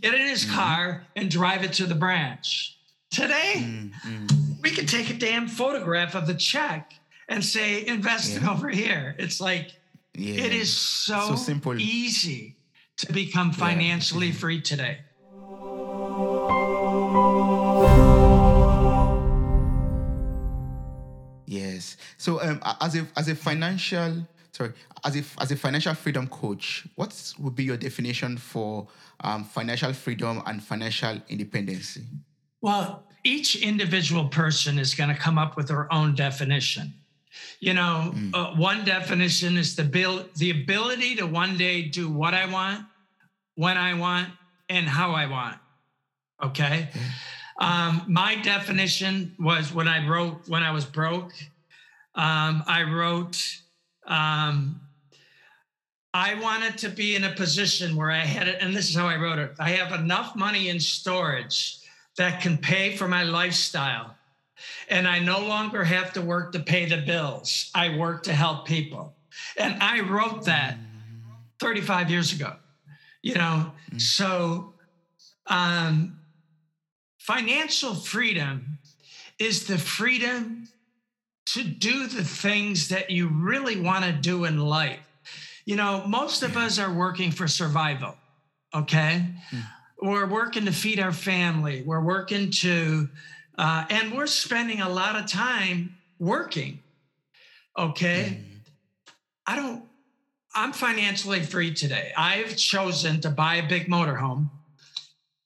get 0.00 0.14
in 0.14 0.26
his 0.28 0.44
car, 0.44 1.04
and 1.16 1.28
drive 1.28 1.64
it 1.64 1.72
to 1.74 1.86
the 1.86 1.94
branch. 1.96 2.76
Today, 3.10 3.54
Mm, 3.56 3.90
mm. 4.06 4.62
we 4.62 4.70
can 4.70 4.86
take 4.86 5.10
a 5.10 5.14
damn 5.14 5.48
photograph 5.48 6.14
of 6.14 6.28
the 6.28 6.34
check 6.34 6.92
and 7.28 7.44
say, 7.44 7.84
invest 7.86 8.36
it 8.36 8.44
over 8.46 8.68
here. 8.68 9.16
It's 9.18 9.40
like, 9.40 9.72
Yeah. 10.18 10.44
it 10.44 10.52
is 10.52 10.74
so, 10.74 11.20
So 11.28 11.36
simple. 11.36 11.78
easy 11.78 12.56
to 12.98 13.12
become 13.12 13.52
financially 13.52 14.32
free 14.32 14.60
today. 14.62 15.00
Yes. 21.46 21.96
So, 22.18 22.40
um, 22.42 22.60
as 22.80 22.96
a 22.96 23.06
as 23.16 23.28
a 23.28 23.34
financial 23.34 24.26
sorry 24.52 24.72
as 25.04 25.16
a 25.16 25.22
as 25.40 25.52
a 25.52 25.56
financial 25.56 25.94
freedom 25.94 26.26
coach, 26.26 26.86
what 26.96 27.12
would 27.38 27.54
be 27.54 27.64
your 27.64 27.76
definition 27.76 28.36
for 28.36 28.88
um, 29.20 29.44
financial 29.44 29.92
freedom 29.92 30.42
and 30.46 30.62
financial 30.62 31.20
independence? 31.28 31.98
Well, 32.60 33.04
each 33.22 33.56
individual 33.62 34.28
person 34.28 34.78
is 34.78 34.94
going 34.94 35.10
to 35.10 35.14
come 35.14 35.38
up 35.38 35.56
with 35.56 35.68
their 35.68 35.92
own 35.92 36.14
definition. 36.14 36.94
You 37.60 37.74
know, 37.74 38.14
uh, 38.34 38.54
one 38.54 38.84
definition 38.84 39.56
is 39.56 39.76
the 39.76 40.26
the 40.36 40.50
ability 40.50 41.16
to 41.16 41.26
one 41.26 41.56
day 41.56 41.82
do 41.82 42.10
what 42.10 42.34
I 42.34 42.46
want, 42.46 42.84
when 43.54 43.76
I 43.78 43.94
want, 43.94 44.28
and 44.68 44.86
how 44.86 45.12
I 45.12 45.26
want. 45.26 45.58
Okay. 46.42 46.88
Um, 47.58 48.02
my 48.06 48.36
definition 48.36 49.34
was 49.38 49.72
when 49.72 49.88
I 49.88 50.06
wrote 50.06 50.48
when 50.48 50.62
I 50.62 50.72
was 50.72 50.84
broke. 50.84 51.32
Um, 52.14 52.62
I 52.66 52.82
wrote. 52.82 53.42
Um, 54.06 54.80
I 56.14 56.34
wanted 56.40 56.78
to 56.78 56.88
be 56.88 57.14
in 57.14 57.24
a 57.24 57.32
position 57.32 57.94
where 57.94 58.10
I 58.10 58.20
had 58.20 58.48
it, 58.48 58.56
and 58.62 58.74
this 58.74 58.88
is 58.88 58.96
how 58.96 59.06
I 59.06 59.16
wrote 59.16 59.38
it. 59.38 59.52
I 59.58 59.70
have 59.70 59.92
enough 59.98 60.34
money 60.34 60.70
in 60.70 60.80
storage 60.80 61.78
that 62.16 62.40
can 62.40 62.56
pay 62.56 62.96
for 62.96 63.06
my 63.06 63.22
lifestyle. 63.22 64.15
And 64.88 65.06
I 65.06 65.18
no 65.18 65.40
longer 65.40 65.84
have 65.84 66.12
to 66.14 66.22
work 66.22 66.52
to 66.52 66.60
pay 66.60 66.86
the 66.86 66.98
bills. 66.98 67.70
I 67.74 67.96
work 67.96 68.24
to 68.24 68.32
help 68.32 68.66
people. 68.66 69.14
And 69.56 69.82
I 69.82 70.00
wrote 70.00 70.44
that 70.46 70.76
35 71.60 72.10
years 72.10 72.32
ago. 72.32 72.54
You 73.22 73.34
know, 73.34 73.72
so 73.98 74.74
um, 75.46 76.20
financial 77.18 77.94
freedom 77.94 78.78
is 79.38 79.66
the 79.66 79.78
freedom 79.78 80.68
to 81.46 81.62
do 81.62 82.06
the 82.06 82.24
things 82.24 82.88
that 82.88 83.10
you 83.10 83.28
really 83.28 83.80
want 83.80 84.04
to 84.04 84.12
do 84.12 84.44
in 84.44 84.58
life. 84.58 85.00
You 85.64 85.76
know, 85.76 86.04
most 86.06 86.42
of 86.42 86.56
us 86.56 86.78
are 86.78 86.92
working 86.92 87.30
for 87.30 87.48
survival, 87.48 88.14
okay? 88.74 89.26
We're 90.00 90.26
working 90.26 90.66
to 90.66 90.72
feed 90.72 91.00
our 91.00 91.12
family. 91.12 91.82
We're 91.82 92.02
working 92.02 92.50
to, 92.50 93.08
uh, 93.58 93.84
and 93.90 94.12
we're 94.14 94.26
spending 94.26 94.80
a 94.80 94.88
lot 94.88 95.16
of 95.16 95.26
time 95.30 95.96
working, 96.18 96.80
okay? 97.76 98.40
I 99.46 99.56
don't, 99.56 99.84
I'm 100.54 100.72
financially 100.72 101.42
free 101.42 101.74
today. 101.74 102.12
I've 102.16 102.56
chosen 102.56 103.20
to 103.20 103.30
buy 103.30 103.56
a 103.56 103.68
big 103.68 103.88
motorhome. 103.88 104.50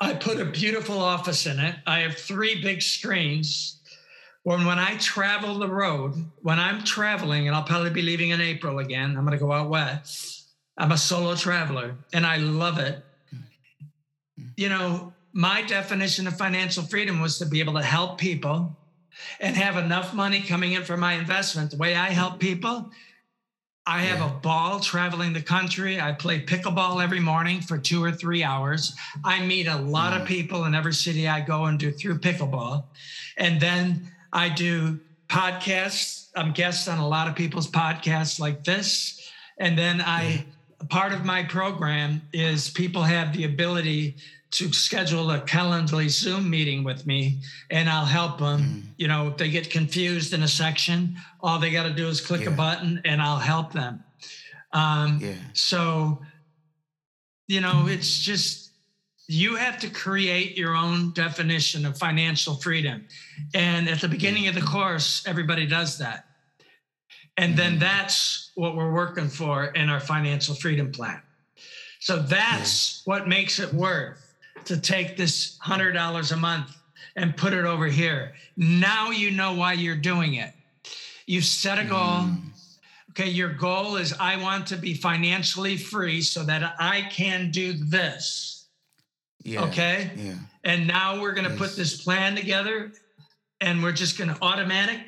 I 0.01 0.14
put 0.14 0.40
a 0.40 0.46
beautiful 0.46 0.99
office 0.99 1.46
in 1.46 1.59
it. 1.59 1.75
I 1.87 2.01
have 2.01 2.16
three 2.16 2.62
big 2.62 2.81
screens. 2.81 3.77
When 4.42 4.64
when 4.64 4.79
I 4.79 4.96
travel 4.96 5.59
the 5.59 5.68
road, 5.68 6.14
when 6.40 6.59
I'm 6.59 6.83
traveling, 6.83 7.46
and 7.46 7.55
I'll 7.55 7.64
probably 7.64 7.90
be 7.90 8.01
leaving 8.01 8.31
in 8.31 8.40
April 8.40 8.79
again, 8.79 9.11
I'm 9.11 9.27
going 9.27 9.38
to 9.38 9.44
go 9.44 9.53
out 9.53 9.68
west. 9.68 10.49
I'm 10.79 10.92
a 10.92 10.96
solo 10.96 11.35
traveler, 11.35 11.96
and 12.14 12.25
I 12.25 12.38
love 12.38 12.79
it. 12.79 13.05
You 14.57 14.70
know, 14.70 15.12
my 15.32 15.62
definition 15.62 16.26
of 16.26 16.36
financial 16.36 16.82
freedom 16.82 17.20
was 17.20 17.38
to 17.38 17.46
be 17.46 17.60
able 17.60 17.74
to 17.74 17.82
help 17.82 18.18
people 18.18 18.76
and 19.38 19.56
have 19.56 19.76
enough 19.76 20.14
money 20.14 20.40
coming 20.40 20.72
in 20.72 20.84
for 20.84 20.96
my 20.96 21.14
investment. 21.14 21.70
The 21.70 21.76
way 21.76 21.94
I 21.94 22.10
help 22.10 22.40
people, 22.40 22.90
I 23.86 24.02
have 24.02 24.20
a 24.20 24.34
ball 24.34 24.80
traveling 24.80 25.32
the 25.32 25.42
country. 25.42 26.00
I 26.00 26.12
play 26.12 26.44
pickleball 26.44 27.02
every 27.02 27.20
morning 27.20 27.60
for 27.60 27.78
two 27.78 28.02
or 28.02 28.12
three 28.12 28.42
hours. 28.42 28.94
I 29.24 29.44
meet 29.44 29.66
a 29.66 29.76
lot 29.76 30.14
of 30.14 30.22
mm. 30.22 30.26
people 30.26 30.64
in 30.64 30.74
every 30.74 30.94
city 30.94 31.28
I 31.28 31.40
go 31.40 31.64
and 31.64 31.78
do 31.78 31.90
through 31.90 32.18
pickleball. 32.18 32.84
And 33.36 33.60
then 33.60 34.10
I 34.32 34.48
do 34.48 35.00
podcasts. 35.28 36.28
I'm 36.36 36.52
guest 36.52 36.88
on 36.88 36.98
a 36.98 37.08
lot 37.08 37.28
of 37.28 37.34
people's 37.34 37.70
podcasts 37.70 38.38
like 38.38 38.64
this. 38.64 39.30
And 39.58 39.76
then 39.76 40.00
I, 40.00 40.44
part 40.88 41.12
of 41.12 41.24
my 41.24 41.42
program 41.42 42.22
is 42.32 42.70
people 42.70 43.02
have 43.02 43.36
the 43.36 43.44
ability 43.44 44.16
to 44.52 44.72
schedule 44.72 45.30
a 45.30 45.40
Calendly 45.40 46.08
Zoom 46.08 46.50
meeting 46.50 46.82
with 46.82 47.06
me 47.06 47.38
and 47.70 47.88
I'll 47.88 48.04
help 48.04 48.38
them. 48.38 48.60
Mm. 48.60 48.82
You 48.96 49.08
know, 49.08 49.28
if 49.28 49.36
they 49.36 49.48
get 49.48 49.70
confused 49.70 50.32
in 50.32 50.42
a 50.42 50.48
section, 50.48 51.16
all 51.40 51.58
they 51.58 51.70
got 51.70 51.84
to 51.84 51.92
do 51.92 52.08
is 52.08 52.20
click 52.20 52.46
a 52.46 52.50
button 52.50 53.00
and 53.04 53.22
I'll 53.22 53.38
help 53.38 53.72
them. 53.72 54.02
Um, 54.72 55.18
Yeah. 55.20 55.34
so, 55.52 56.22
you 57.46 57.60
know, 57.60 57.84
mm. 57.86 57.94
it's 57.94 58.20
just 58.20 58.70
you 59.28 59.54
have 59.54 59.78
to 59.78 59.88
create 59.88 60.58
your 60.58 60.74
own 60.74 61.12
definition 61.12 61.86
of 61.86 61.96
financial 61.96 62.56
freedom. 62.56 63.06
And 63.54 63.88
at 63.88 64.00
the 64.00 64.08
beginning 64.08 64.48
of 64.48 64.56
the 64.56 64.60
course, 64.60 65.22
everybody 65.26 65.66
does 65.66 65.98
that. 65.98 66.26
And 67.36 67.56
then 67.56 67.76
mm. 67.76 67.80
that's 67.80 68.50
what 68.56 68.74
we're 68.74 68.92
working 68.92 69.28
for 69.28 69.66
in 69.66 69.88
our 69.88 70.00
financial 70.00 70.56
freedom 70.56 70.90
plan. 70.90 71.22
So 72.00 72.18
that's 72.18 73.02
what 73.04 73.28
makes 73.28 73.60
it 73.60 73.72
worth 73.72 74.29
to 74.66 74.77
take 74.81 75.16
this 75.16 75.59
$100 75.59 76.33
a 76.33 76.37
month 76.37 76.77
and 77.16 77.37
put 77.37 77.53
it 77.53 77.64
over 77.64 77.87
here. 77.87 78.33
Now 78.57 79.11
you 79.11 79.31
know 79.31 79.55
why 79.55 79.73
you're 79.75 79.96
doing 79.96 80.35
it. 80.35 80.53
You 81.27 81.40
set 81.40 81.79
a 81.79 81.85
goal. 81.85 81.99
Mm. 81.99 82.42
Okay, 83.11 83.29
your 83.29 83.53
goal 83.53 83.96
is 83.96 84.12
I 84.20 84.37
want 84.37 84.68
to 84.68 84.77
be 84.77 84.94
financially 84.94 85.77
free 85.77 86.20
so 86.23 86.44
that 86.44 86.77
I 86.79 87.03
can 87.11 87.51
do 87.51 87.73
this. 87.73 88.66
Yeah. 89.42 89.64
Okay. 89.64 90.11
Yeah. 90.16 90.35
And 90.64 90.87
now 90.87 91.20
we're 91.20 91.33
going 91.33 91.44
to 91.44 91.51
Yes. 91.51 91.59
put 91.59 91.77
this 91.77 92.03
plan 92.03 92.37
together 92.37 92.92
and 93.61 93.83
we're 93.83 93.92
just 93.92 94.16
going 94.18 94.33
to 94.33 94.40
automatic. 94.42 95.01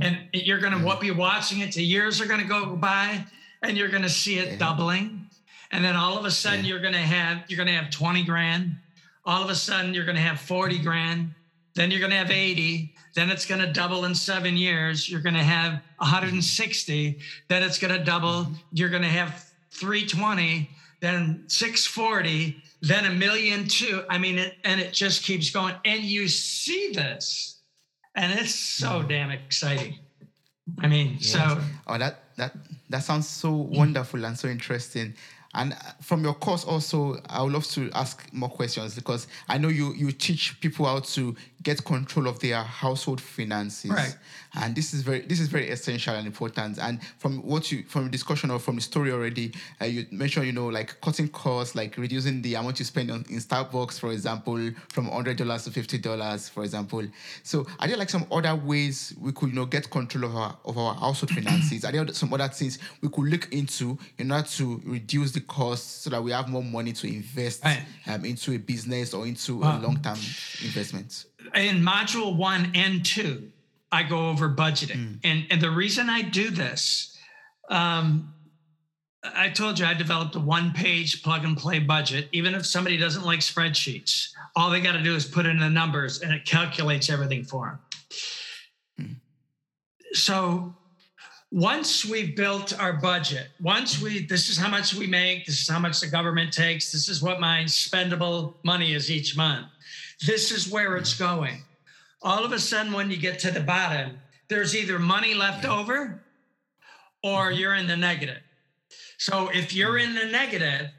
And 0.00 0.28
you're 0.34 0.58
going 0.58 0.74
to 0.78 0.84
what 0.84 1.00
be 1.00 1.10
watching 1.10 1.60
it. 1.60 1.72
The 1.72 1.82
years 1.82 2.20
are 2.20 2.26
going 2.26 2.40
to 2.40 2.46
go 2.46 2.76
by 2.76 3.24
and 3.62 3.76
you're 3.78 3.88
going 3.88 4.02
to 4.02 4.10
see 4.10 4.38
it 4.38 4.52
Yeah. 4.52 4.56
doubling. 4.58 5.25
And 5.72 5.84
then 5.84 5.96
all 5.96 6.18
of 6.18 6.24
a 6.24 6.30
sudden 6.30 6.64
Yeah. 6.64 6.70
you're 6.70 6.80
going 6.80 6.94
to 6.94 6.98
have, 6.98 7.44
you're 7.48 7.56
going 7.56 7.68
to 7.68 7.74
have 7.74 7.90
20 7.90 8.24
grand. 8.24 8.76
All 9.24 9.42
of 9.42 9.50
a 9.50 9.54
sudden 9.54 9.94
you're 9.94 10.04
going 10.04 10.16
to 10.16 10.22
have 10.22 10.40
40 10.40 10.78
grand. 10.78 11.34
Then 11.74 11.90
you're 11.90 12.00
going 12.00 12.10
to 12.10 12.16
have 12.16 12.30
80. 12.30 12.94
Then 13.14 13.30
it's 13.30 13.44
going 13.44 13.60
to 13.60 13.72
double 13.72 14.04
in 14.04 14.14
seven 14.14 14.56
years. 14.56 15.08
You're 15.10 15.20
going 15.20 15.34
to 15.34 15.42
have 15.42 15.82
160. 15.98 17.18
Then 17.48 17.62
it's 17.62 17.78
going 17.78 17.98
to 17.98 18.04
double. 18.04 18.44
Mm-hmm. 18.44 18.54
You're 18.72 18.88
going 18.90 19.02
to 19.02 19.08
have 19.08 19.50
320. 19.72 20.70
then 21.00 21.44
640, 21.48 22.56
then 22.80 23.04
a 23.04 23.10
million 23.10 23.68
two. 23.68 24.02
I 24.08 24.18
mean, 24.18 24.38
it, 24.38 24.54
and 24.64 24.80
it 24.80 24.92
just 24.92 25.22
keeps 25.24 25.50
going. 25.50 25.74
And 25.84 26.02
you 26.02 26.28
see 26.28 26.92
this, 26.92 27.60
and 28.14 28.38
it's 28.38 28.54
so 28.54 28.88
mm-hmm. 28.88 29.08
damn 29.08 29.30
exciting. 29.30 29.98
I 30.78 30.88
mean, 30.88 31.20
so 31.20 31.60
oh, 31.86 31.98
that 31.98 32.24
that 32.36 32.56
that 32.90 33.02
sounds 33.04 33.28
so 33.28 33.52
wonderful 33.52 34.24
and 34.24 34.36
so 34.38 34.48
interesting. 34.48 35.14
And 35.56 35.72
uh, 35.72 35.76
from 36.02 36.22
your 36.22 36.34
course, 36.34 36.64
also, 36.64 37.18
I 37.28 37.42
would 37.42 37.52
love 37.52 37.66
to 37.68 37.90
ask 37.94 38.28
more 38.32 38.50
questions 38.50 38.94
because 38.94 39.26
I 39.48 39.58
know 39.58 39.68
you 39.68 39.94
you 39.94 40.12
teach 40.12 40.60
people 40.60 40.84
how 40.86 41.00
to 41.00 41.34
get 41.66 41.84
control 41.84 42.28
of 42.28 42.38
their 42.38 42.62
household 42.62 43.20
finances. 43.20 43.90
Right. 43.90 44.16
And 44.54 44.74
this 44.76 44.94
is 44.94 45.02
very 45.02 45.20
this 45.20 45.40
is 45.40 45.48
very 45.48 45.68
essential 45.68 46.14
and 46.14 46.26
important. 46.26 46.78
And 46.78 47.02
from 47.18 47.42
what 47.44 47.72
you 47.72 47.82
from 47.82 48.04
the 48.04 48.10
discussion 48.10 48.50
or 48.52 48.60
from 48.60 48.76
the 48.76 48.82
story 48.82 49.10
already, 49.10 49.52
uh, 49.82 49.86
you 49.86 50.06
mentioned 50.12 50.46
you 50.46 50.52
know 50.52 50.68
like 50.68 50.98
cutting 51.00 51.28
costs, 51.28 51.74
like 51.74 51.96
reducing 51.98 52.40
the 52.40 52.54
amount 52.54 52.78
you 52.78 52.84
spend 52.84 53.10
on 53.10 53.24
in 53.28 53.38
Starbucks, 53.38 53.98
for 53.98 54.12
example, 54.12 54.70
from 54.90 55.06
hundred 55.06 55.36
dollars 55.38 55.64
to 55.64 55.72
fifty 55.72 55.98
dollars, 55.98 56.48
for 56.48 56.62
example. 56.62 57.02
So 57.42 57.66
are 57.80 57.88
there 57.88 57.96
like 57.96 58.10
some 58.10 58.26
other 58.30 58.54
ways 58.54 59.12
we 59.20 59.32
could 59.32 59.48
you 59.50 59.56
know 59.56 59.66
get 59.66 59.90
control 59.90 60.24
of 60.30 60.36
our 60.36 60.56
of 60.64 60.78
our 60.78 60.94
household 60.94 61.30
finances? 61.34 61.84
Are 61.84 61.90
there 61.92 62.06
some 62.14 62.32
other 62.32 62.48
things 62.48 62.78
we 63.02 63.08
could 63.08 63.24
look 63.26 63.52
into 63.52 63.98
in 64.18 64.30
order 64.30 64.46
to 64.46 64.80
reduce 64.84 65.32
the 65.32 65.40
costs 65.40 66.04
so 66.04 66.10
that 66.10 66.22
we 66.22 66.30
have 66.30 66.48
more 66.48 66.62
money 66.64 66.92
to 66.92 67.06
invest 67.08 67.64
Right. 67.64 67.82
um, 68.06 68.24
into 68.24 68.52
a 68.54 68.58
business 68.58 69.12
or 69.12 69.26
into 69.26 69.62
a 69.64 69.80
long 69.80 69.98
term 70.00 70.16
investment? 70.64 71.26
In 71.54 71.82
module 71.82 72.36
one 72.36 72.72
and 72.74 73.04
two, 73.04 73.50
I 73.92 74.02
go 74.02 74.28
over 74.28 74.48
budgeting. 74.48 75.18
And, 75.24 75.46
and 75.50 75.60
the 75.60 75.70
reason 75.70 76.10
I 76.10 76.22
do 76.22 76.50
this, 76.50 77.16
um, 77.68 78.32
I 79.22 79.48
told 79.48 79.78
you 79.78 79.86
I 79.86 79.94
developed 79.94 80.34
a 80.36 80.40
one 80.40 80.72
page 80.72 81.22
plug 81.22 81.44
and 81.44 81.56
play 81.56 81.78
budget. 81.78 82.28
Even 82.32 82.54
if 82.54 82.66
somebody 82.66 82.96
doesn't 82.96 83.24
like 83.24 83.40
spreadsheets, 83.40 84.28
all 84.54 84.70
they 84.70 84.80
got 84.80 84.92
to 84.92 85.02
do 85.02 85.14
is 85.14 85.24
put 85.24 85.46
in 85.46 85.58
the 85.58 85.70
numbers 85.70 86.22
and 86.22 86.32
it 86.32 86.44
calculates 86.44 87.10
everything 87.10 87.44
for 87.44 87.80
them. 88.98 89.20
So 90.12 90.74
once 91.50 92.04
we've 92.04 92.34
built 92.36 92.78
our 92.80 92.94
budget, 92.94 93.48
once 93.60 94.00
we, 94.00 94.26
this 94.26 94.48
is 94.48 94.56
how 94.56 94.68
much 94.68 94.94
we 94.94 95.06
make, 95.06 95.46
this 95.46 95.60
is 95.60 95.68
how 95.68 95.78
much 95.78 96.00
the 96.00 96.06
government 96.06 96.52
takes, 96.52 96.90
this 96.90 97.08
is 97.08 97.22
what 97.22 97.40
my 97.40 97.64
spendable 97.64 98.54
money 98.64 98.94
is 98.94 99.10
each 99.10 99.36
month, 99.36 99.66
this 100.24 100.50
is 100.50 100.70
where 100.70 100.96
it's 100.96 101.14
going. 101.14 101.62
All 102.22 102.44
of 102.44 102.52
a 102.52 102.58
sudden, 102.58 102.92
when 102.92 103.10
you 103.10 103.16
get 103.16 103.38
to 103.40 103.50
the 103.50 103.60
bottom, 103.60 104.18
there's 104.48 104.74
either 104.74 104.98
money 104.98 105.34
left 105.34 105.64
over 105.64 106.22
or 107.22 107.50
mm-hmm. 107.50 107.58
you're 107.58 107.74
in 107.74 107.86
the 107.86 107.96
negative. 107.96 108.38
So 109.18 109.48
if 109.52 109.74
you're 109.74 109.94
mm-hmm. 109.94 110.16
in 110.16 110.26
the 110.26 110.32
negative, 110.32 110.90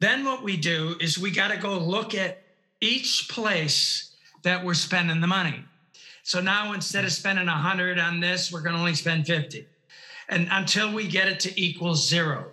then 0.00 0.24
what 0.24 0.42
we 0.42 0.56
do 0.56 0.96
is 1.00 1.18
we 1.18 1.30
got 1.30 1.50
to 1.50 1.56
go 1.56 1.78
look 1.78 2.14
at 2.14 2.42
each 2.80 3.28
place 3.28 4.14
that 4.42 4.64
we're 4.64 4.74
spending 4.74 5.20
the 5.20 5.26
money. 5.26 5.64
So 6.22 6.40
now 6.40 6.72
instead 6.72 7.04
of 7.04 7.10
mm-hmm. 7.10 7.20
spending 7.20 7.46
100 7.46 7.98
on 7.98 8.20
this, 8.20 8.52
we're 8.52 8.62
going 8.62 8.74
to 8.74 8.78
only 8.78 8.94
spend 8.94 9.26
50. 9.26 9.66
And 10.28 10.48
until 10.50 10.92
we 10.92 11.06
get 11.06 11.28
it 11.28 11.40
to 11.40 11.60
equal 11.60 11.94
zero. 11.94 12.46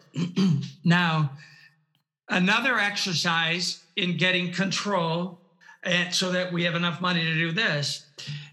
now, 0.84 1.32
another 2.28 2.78
exercise 2.78 3.84
in 3.96 4.18
getting 4.18 4.52
control 4.52 5.41
and 5.84 6.14
so 6.14 6.32
that 6.32 6.52
we 6.54 6.64
have 6.64 6.76
enough 6.76 7.02
money 7.02 7.24
to 7.24 7.34
do 7.34 7.52
this 7.52 8.06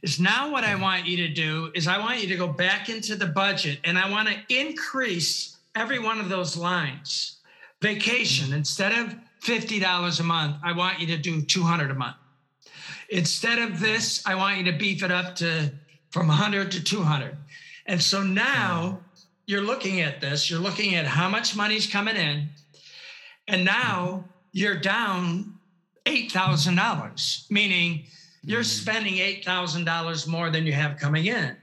is 0.02 0.18
now 0.18 0.50
what 0.50 0.64
I 0.64 0.68
mm-hmm. 0.68 0.82
want 0.82 1.06
you 1.06 1.16
to 1.18 1.28
do 1.28 1.70
is 1.74 1.86
I 1.86 1.98
want 1.98 2.20
you 2.22 2.28
to 2.28 2.36
go 2.36 2.48
back 2.48 2.88
into 2.88 3.16
the 3.16 3.26
budget 3.26 3.80
and 3.84 3.98
I 3.98 4.10
want 4.10 4.28
to 4.28 4.34
increase 4.48 5.56
every 5.74 5.98
one 5.98 6.20
of 6.20 6.28
those 6.28 6.56
lines. 6.56 7.36
Vacation 7.82 8.52
instead 8.52 8.92
of 8.92 9.14
$50 9.42 10.20
a 10.20 10.22
month, 10.22 10.56
I 10.64 10.72
want 10.72 11.00
you 11.00 11.06
to 11.08 11.16
do 11.16 11.42
200 11.42 11.90
a 11.90 11.94
month. 11.94 12.16
Instead 13.10 13.58
of 13.58 13.78
this, 13.78 14.26
I 14.26 14.34
want 14.34 14.58
you 14.58 14.64
to 14.64 14.78
beef 14.78 15.02
it 15.02 15.10
up 15.10 15.36
to 15.36 15.70
from 16.10 16.28
100 16.28 16.72
to 16.72 16.82
200. 16.82 17.36
And 17.86 18.02
so 18.02 18.22
now 18.22 18.82
mm-hmm. 18.82 19.22
you're 19.46 19.62
looking 19.62 20.00
at 20.00 20.20
this, 20.20 20.50
you're 20.50 20.60
looking 20.60 20.94
at 20.94 21.06
how 21.06 21.28
much 21.28 21.54
money's 21.54 21.86
coming 21.86 22.16
in, 22.16 22.48
and 23.46 23.64
now 23.64 24.06
mm-hmm. 24.06 24.28
you're 24.52 24.78
down 24.78 25.57
$8,000, 26.08 27.50
meaning 27.50 28.04
you're 28.42 28.60
mm-hmm. 28.60 28.64
spending 28.64 29.14
$8,000 29.14 30.26
more 30.26 30.50
than 30.50 30.66
you 30.66 30.72
have 30.72 30.96
coming 30.96 31.26
in. 31.26 31.56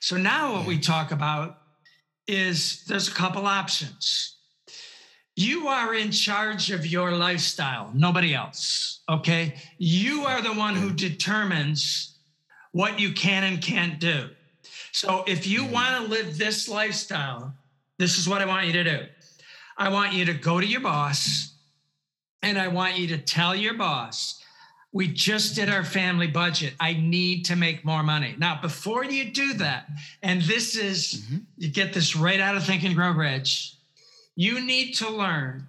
So 0.00 0.16
now 0.16 0.54
what 0.54 0.66
we 0.66 0.78
talk 0.78 1.12
about 1.12 1.58
is 2.26 2.84
there's 2.84 3.08
a 3.08 3.12
couple 3.12 3.46
options. 3.46 4.36
You 5.36 5.68
are 5.68 5.94
in 5.94 6.10
charge 6.10 6.70
of 6.70 6.86
your 6.86 7.12
lifestyle, 7.12 7.90
nobody 7.94 8.34
else. 8.34 9.00
Okay. 9.08 9.54
You 9.78 10.24
are 10.24 10.42
the 10.42 10.52
one 10.52 10.74
who 10.74 10.92
determines 10.92 12.16
what 12.72 12.98
you 12.98 13.12
can 13.12 13.44
and 13.44 13.62
can't 13.62 14.00
do. 14.00 14.30
So 14.92 15.24
if 15.26 15.46
you 15.46 15.62
mm-hmm. 15.62 15.72
want 15.72 16.04
to 16.04 16.10
live 16.10 16.38
this 16.38 16.68
lifestyle, 16.68 17.54
this 17.98 18.18
is 18.18 18.28
what 18.28 18.40
I 18.40 18.46
want 18.46 18.66
you 18.66 18.72
to 18.72 18.84
do. 18.84 19.06
I 19.78 19.90
want 19.90 20.14
you 20.14 20.24
to 20.24 20.34
go 20.34 20.58
to 20.58 20.66
your 20.66 20.80
boss 20.80 21.55
and 22.42 22.58
I 22.58 22.68
want 22.68 22.98
you 22.98 23.08
to 23.08 23.18
tell 23.18 23.54
your 23.54 23.74
boss, 23.74 24.42
we 24.92 25.08
just 25.08 25.54
did 25.54 25.68
our 25.68 25.84
family 25.84 26.26
budget. 26.26 26.74
I 26.80 26.94
need 26.94 27.44
to 27.46 27.56
make 27.56 27.84
more 27.84 28.02
money. 28.02 28.34
Now, 28.38 28.60
before 28.60 29.04
you 29.04 29.30
do 29.30 29.54
that, 29.54 29.88
and 30.22 30.40
this 30.42 30.76
is, 30.76 31.22
mm-hmm. 31.24 31.36
you 31.58 31.68
get 31.68 31.92
this 31.92 32.16
right 32.16 32.40
out 32.40 32.56
of 32.56 32.64
Think 32.64 32.82
and 32.84 32.94
Grow 32.94 33.10
Rich, 33.10 33.74
you 34.36 34.60
need 34.64 34.94
to 34.94 35.10
learn 35.10 35.66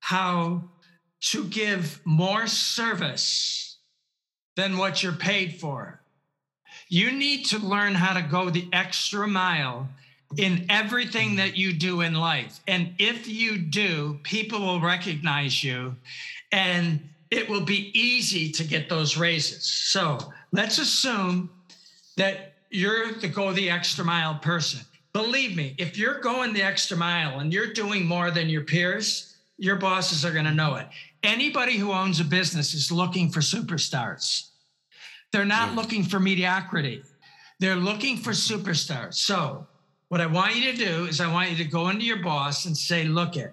how 0.00 0.64
to 1.20 1.44
give 1.44 2.00
more 2.04 2.46
service 2.46 3.76
than 4.56 4.76
what 4.76 5.02
you're 5.02 5.12
paid 5.12 5.60
for. 5.60 6.00
You 6.88 7.12
need 7.12 7.46
to 7.46 7.58
learn 7.58 7.94
how 7.94 8.14
to 8.14 8.22
go 8.22 8.50
the 8.50 8.68
extra 8.72 9.26
mile 9.26 9.88
in 10.36 10.66
everything 10.68 11.36
that 11.36 11.56
you 11.56 11.72
do 11.72 12.00
in 12.00 12.14
life. 12.14 12.60
And 12.66 12.94
if 12.98 13.28
you 13.28 13.58
do, 13.58 14.18
people 14.22 14.60
will 14.60 14.80
recognize 14.80 15.62
you 15.62 15.96
and 16.52 17.00
it 17.30 17.48
will 17.48 17.64
be 17.64 17.90
easy 17.98 18.50
to 18.52 18.64
get 18.64 18.88
those 18.88 19.16
raises. 19.16 19.64
So 19.64 20.18
let's 20.52 20.78
assume 20.78 21.50
that 22.16 22.54
you're 22.70 23.14
the 23.14 23.28
go 23.28 23.52
the 23.52 23.70
extra 23.70 24.04
mile 24.04 24.36
person. 24.36 24.80
Believe 25.12 25.56
me, 25.56 25.74
if 25.78 25.96
you're 25.96 26.20
going 26.20 26.52
the 26.52 26.62
extra 26.62 26.96
mile 26.96 27.38
and 27.38 27.52
you're 27.52 27.72
doing 27.72 28.04
more 28.04 28.30
than 28.30 28.48
your 28.48 28.62
peers, 28.62 29.36
your 29.58 29.76
bosses 29.76 30.24
are 30.24 30.32
going 30.32 30.44
to 30.44 30.54
know 30.54 30.74
it. 30.76 30.88
Anybody 31.22 31.76
who 31.76 31.92
owns 31.92 32.20
a 32.20 32.24
business 32.24 32.74
is 32.74 32.90
looking 32.90 33.30
for 33.30 33.40
superstars. 33.40 34.48
They're 35.32 35.44
not 35.44 35.70
hmm. 35.70 35.76
looking 35.76 36.04
for 36.04 36.20
mediocrity. 36.20 37.02
They're 37.60 37.76
looking 37.76 38.16
for 38.16 38.30
superstars. 38.30 39.14
So, 39.14 39.66
what 40.14 40.20
I 40.20 40.26
want 40.26 40.54
you 40.54 40.70
to 40.70 40.76
do 40.76 41.06
is 41.06 41.20
I 41.20 41.26
want 41.26 41.50
you 41.50 41.56
to 41.56 41.64
go 41.64 41.88
into 41.88 42.04
your 42.04 42.22
boss 42.22 42.66
and 42.66 42.76
say, 42.76 43.02
look 43.02 43.36
it, 43.36 43.52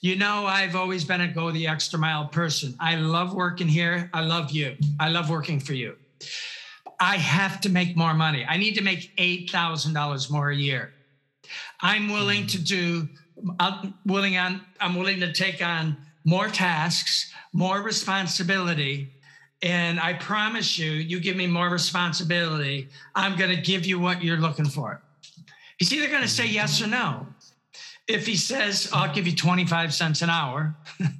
you 0.00 0.16
know, 0.16 0.44
I've 0.44 0.74
always 0.74 1.04
been 1.04 1.20
a 1.20 1.28
go 1.28 1.52
the 1.52 1.68
extra 1.68 1.96
mile 1.96 2.26
person. 2.26 2.74
I 2.80 2.96
love 2.96 3.32
working 3.32 3.68
here. 3.68 4.10
I 4.12 4.22
love 4.22 4.50
you. 4.50 4.76
I 4.98 5.10
love 5.10 5.30
working 5.30 5.60
for 5.60 5.74
you. 5.74 5.94
I 6.98 7.18
have 7.18 7.60
to 7.60 7.68
make 7.68 7.96
more 7.96 8.14
money. 8.14 8.44
I 8.44 8.56
need 8.56 8.74
to 8.74 8.82
make 8.82 9.16
$8,000 9.16 10.28
more 10.28 10.50
a 10.50 10.56
year. 10.56 10.92
I'm 11.80 12.10
willing 12.10 12.48
to 12.48 12.60
do, 12.60 13.08
I'm 13.60 13.94
willing 14.04 14.36
on, 14.36 14.62
I'm 14.80 14.96
willing 14.96 15.20
to 15.20 15.32
take 15.32 15.62
on 15.62 15.96
more 16.24 16.48
tasks, 16.48 17.32
more 17.52 17.80
responsibility. 17.80 19.12
And 19.62 20.00
I 20.00 20.14
promise 20.14 20.80
you, 20.80 20.90
you 20.90 21.20
give 21.20 21.36
me 21.36 21.46
more 21.46 21.68
responsibility, 21.68 22.88
I'm 23.14 23.36
going 23.38 23.54
to 23.54 23.62
give 23.62 23.86
you 23.86 24.00
what 24.00 24.24
you're 24.24 24.38
looking 24.38 24.66
for. 24.66 25.00
He's 25.78 25.92
either 25.92 26.08
going 26.08 26.22
to 26.22 26.28
say 26.28 26.46
yes 26.46 26.82
or 26.82 26.86
no. 26.86 27.26
If 28.08 28.26
he 28.26 28.36
says, 28.36 28.88
I'll 28.92 29.12
give 29.12 29.26
you 29.26 29.34
25 29.34 29.92
cents 29.92 30.22
an 30.22 30.30
hour, 30.30 30.76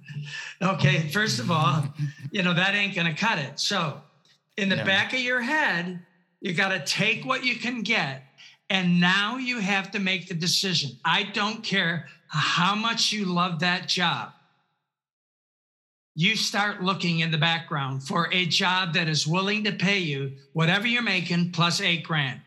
okay, 0.62 1.08
first 1.08 1.40
of 1.40 1.50
all, 1.50 1.84
you 2.30 2.42
know, 2.42 2.54
that 2.54 2.74
ain't 2.74 2.94
going 2.94 3.12
to 3.12 3.20
cut 3.20 3.38
it. 3.38 3.58
So, 3.58 4.00
in 4.56 4.68
the 4.68 4.76
Yeah. 4.76 4.84
back 4.84 5.12
of 5.12 5.20
your 5.20 5.40
head, 5.42 6.00
you 6.40 6.54
got 6.54 6.68
to 6.68 6.84
take 6.84 7.24
what 7.24 7.44
you 7.44 7.56
can 7.56 7.82
get. 7.82 8.22
And 8.70 9.00
now 9.00 9.36
you 9.36 9.60
have 9.60 9.90
to 9.92 9.98
make 9.98 10.28
the 10.28 10.34
decision. 10.34 10.92
I 11.04 11.24
don't 11.24 11.62
care 11.62 12.08
how 12.28 12.74
much 12.74 13.12
you 13.12 13.24
love 13.26 13.60
that 13.60 13.88
job. 13.88 14.32
You 16.14 16.34
start 16.34 16.82
looking 16.82 17.20
in 17.20 17.30
the 17.30 17.38
background 17.38 18.02
for 18.02 18.28
a 18.32 18.46
job 18.46 18.94
that 18.94 19.06
is 19.08 19.26
willing 19.26 19.64
to 19.64 19.72
pay 19.72 19.98
you 19.98 20.32
whatever 20.54 20.86
you're 20.86 21.02
making 21.02 21.52
plus 21.52 21.80
eight 21.80 22.04
grand. 22.04 22.40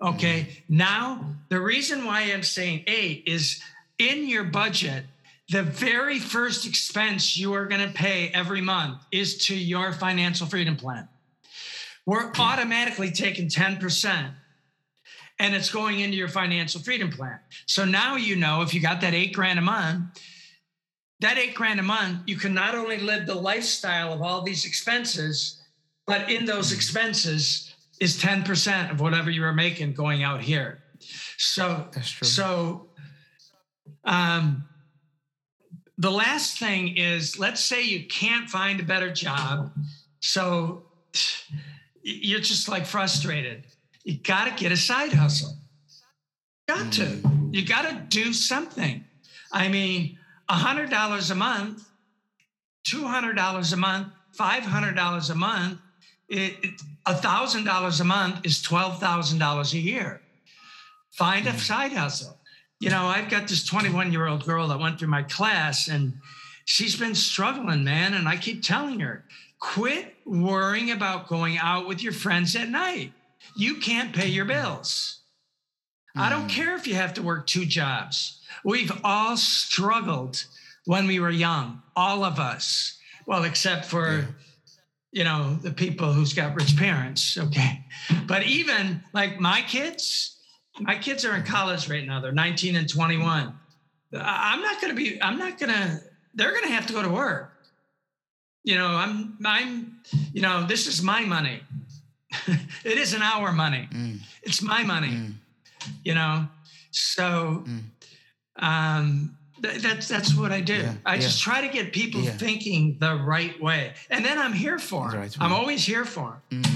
Okay. 0.00 0.62
Now, 0.68 1.24
the 1.48 1.60
reason 1.60 2.04
why 2.04 2.22
I'm 2.22 2.42
saying 2.42 2.84
eight 2.86 3.24
is 3.26 3.60
in 3.98 4.28
your 4.28 4.44
budget, 4.44 5.04
the 5.48 5.62
very 5.62 6.18
first 6.18 6.66
expense 6.66 7.36
you 7.36 7.54
are 7.54 7.66
going 7.66 7.86
to 7.86 7.92
pay 7.92 8.30
every 8.34 8.60
month 8.60 9.02
is 9.10 9.46
to 9.46 9.56
your 9.56 9.92
financial 9.92 10.46
freedom 10.46 10.76
plan. 10.76 11.08
We're 12.06 12.30
automatically 12.38 13.10
taking 13.10 13.48
10% 13.48 14.30
and 15.40 15.54
it's 15.54 15.70
going 15.70 16.00
into 16.00 16.16
your 16.16 16.28
financial 16.28 16.80
freedom 16.80 17.10
plan. 17.10 17.38
So 17.66 17.84
now 17.84 18.16
you 18.16 18.36
know 18.36 18.62
if 18.62 18.74
you 18.74 18.80
got 18.80 19.00
that 19.02 19.14
eight 19.14 19.32
grand 19.32 19.58
a 19.58 19.62
month, 19.62 20.20
that 21.20 21.38
eight 21.38 21.54
grand 21.54 21.80
a 21.80 21.82
month, 21.82 22.22
you 22.26 22.36
can 22.36 22.54
not 22.54 22.74
only 22.74 22.98
live 22.98 23.26
the 23.26 23.34
lifestyle 23.34 24.12
of 24.12 24.22
all 24.22 24.42
these 24.42 24.64
expenses, 24.64 25.60
but 26.06 26.30
in 26.30 26.44
those 26.44 26.72
expenses 26.72 27.67
is 28.00 28.20
10% 28.20 28.90
of 28.90 29.00
whatever 29.00 29.30
you 29.30 29.42
were 29.42 29.52
making 29.52 29.92
going 29.94 30.22
out 30.22 30.40
here. 30.40 30.78
So, 31.36 31.88
That's 31.92 32.10
true. 32.10 32.26
so, 32.26 32.88
um, 34.04 34.64
the 35.98 36.10
last 36.10 36.58
thing 36.58 36.96
is 36.96 37.38
let's 37.38 37.60
say 37.60 37.82
you 37.82 38.06
can't 38.06 38.48
find 38.48 38.78
a 38.80 38.84
better 38.84 39.12
job. 39.12 39.72
So 40.20 40.84
you're 42.02 42.40
just 42.40 42.68
like 42.68 42.86
frustrated. 42.86 43.64
You 44.04 44.18
got 44.18 44.44
to 44.44 44.62
get 44.62 44.72
a 44.72 44.76
side 44.76 45.12
hustle. 45.12 45.56
Got 46.68 46.92
to. 46.94 47.20
You 47.50 47.66
got 47.66 47.88
to 47.88 47.94
do 48.08 48.32
something. 48.32 49.04
I 49.52 49.68
mean, 49.68 50.18
$100 50.48 51.30
a 51.30 51.34
month, 51.34 51.84
$200 52.86 53.72
a 53.72 53.76
month, 53.76 54.08
$500 54.38 55.30
a 55.30 55.34
month, 55.34 55.78
it, 56.28 56.52
it, 56.62 56.82
$1,000 57.08 58.00
a 58.00 58.04
month 58.04 58.40
is 58.44 58.62
$12,000 58.62 59.72
a 59.72 59.78
year. 59.78 60.20
Find 61.12 61.46
a 61.46 61.52
mm. 61.52 61.58
side 61.58 61.92
hustle. 61.92 62.38
You 62.80 62.90
know, 62.90 63.06
I've 63.06 63.28
got 63.28 63.48
this 63.48 63.64
21 63.64 64.12
year 64.12 64.26
old 64.26 64.44
girl 64.44 64.68
that 64.68 64.78
went 64.78 64.98
through 64.98 65.08
my 65.08 65.22
class 65.22 65.88
and 65.88 66.14
she's 66.64 66.96
been 66.96 67.14
struggling, 67.14 67.82
man. 67.82 68.14
And 68.14 68.28
I 68.28 68.36
keep 68.36 68.62
telling 68.62 69.00
her, 69.00 69.24
quit 69.58 70.14
worrying 70.24 70.90
about 70.90 71.28
going 71.28 71.58
out 71.58 71.88
with 71.88 72.02
your 72.02 72.12
friends 72.12 72.54
at 72.54 72.68
night. 72.68 73.12
You 73.56 73.76
can't 73.76 74.14
pay 74.14 74.28
your 74.28 74.44
bills. 74.44 75.20
I 76.16 76.30
don't 76.30 76.46
mm. 76.46 76.50
care 76.50 76.76
if 76.76 76.86
you 76.86 76.94
have 76.94 77.14
to 77.14 77.22
work 77.22 77.46
two 77.46 77.64
jobs. 77.64 78.40
We've 78.64 78.92
all 79.02 79.36
struggled 79.36 80.44
when 80.84 81.06
we 81.06 81.20
were 81.20 81.30
young, 81.30 81.82
all 81.96 82.24
of 82.24 82.38
us. 82.38 82.98
Well, 83.26 83.44
except 83.44 83.84
for, 83.84 84.34
you 85.18 85.24
know, 85.24 85.58
the 85.62 85.72
people 85.72 86.12
who's 86.12 86.32
got 86.32 86.54
rich 86.54 86.76
parents. 86.76 87.36
Okay. 87.36 87.84
But 88.28 88.44
even 88.46 89.02
like 89.12 89.40
my 89.40 89.62
kids, 89.62 90.36
my 90.78 90.96
kids 90.96 91.24
are 91.24 91.34
in 91.34 91.42
college 91.42 91.88
right 91.90 92.06
now. 92.06 92.20
They're 92.20 92.30
19 92.30 92.76
and 92.76 92.88
21. 92.88 93.52
I- 94.14 94.52
I'm 94.52 94.62
not 94.62 94.80
going 94.80 94.94
to 94.94 94.96
be, 94.96 95.20
I'm 95.20 95.36
not 95.36 95.58
going 95.58 95.72
to, 95.72 96.00
they're 96.34 96.52
going 96.52 96.62
to 96.68 96.70
have 96.70 96.86
to 96.86 96.92
go 96.92 97.02
to 97.02 97.08
work. 97.08 97.52
You 98.62 98.76
know, 98.76 98.86
I'm, 98.86 99.36
I'm, 99.44 99.98
you 100.32 100.40
know, 100.40 100.64
this 100.68 100.86
is 100.86 101.02
my 101.02 101.22
money. 101.24 101.62
it 102.84 102.98
isn't 102.98 103.22
our 103.22 103.50
money. 103.52 103.88
Mm. 103.92 104.20
It's 104.44 104.62
my 104.62 104.84
money 104.84 105.08
Mm. 105.08 105.32
you 106.04 106.14
know 106.14 106.46
so 106.90 107.64
um 108.56 109.37
th- 109.62 109.82
that's 109.82 110.08
that's 110.08 110.34
what 110.36 110.52
i 110.52 110.60
do 110.60 110.74
Yeah, 110.74 110.94
i 111.06 111.14
yeah. 111.14 111.20
just 111.20 111.40
try 111.42 111.60
to 111.66 111.68
get 111.68 111.92
people 111.92 112.20
Yeah. 112.20 112.32
thinking 112.36 112.96
the 113.00 113.14
right 113.16 113.60
way 113.60 113.92
and 114.10 114.24
then 114.24 114.38
i'm 114.38 114.52
here 114.52 114.78
for 114.78 115.04
The 115.06 115.12
them 115.12 115.20
right 115.20 115.36
i'm 115.40 115.52
always 115.52 115.84
here 115.84 116.04
for 116.04 116.40
them 116.50 116.62
Mm. 116.62 116.74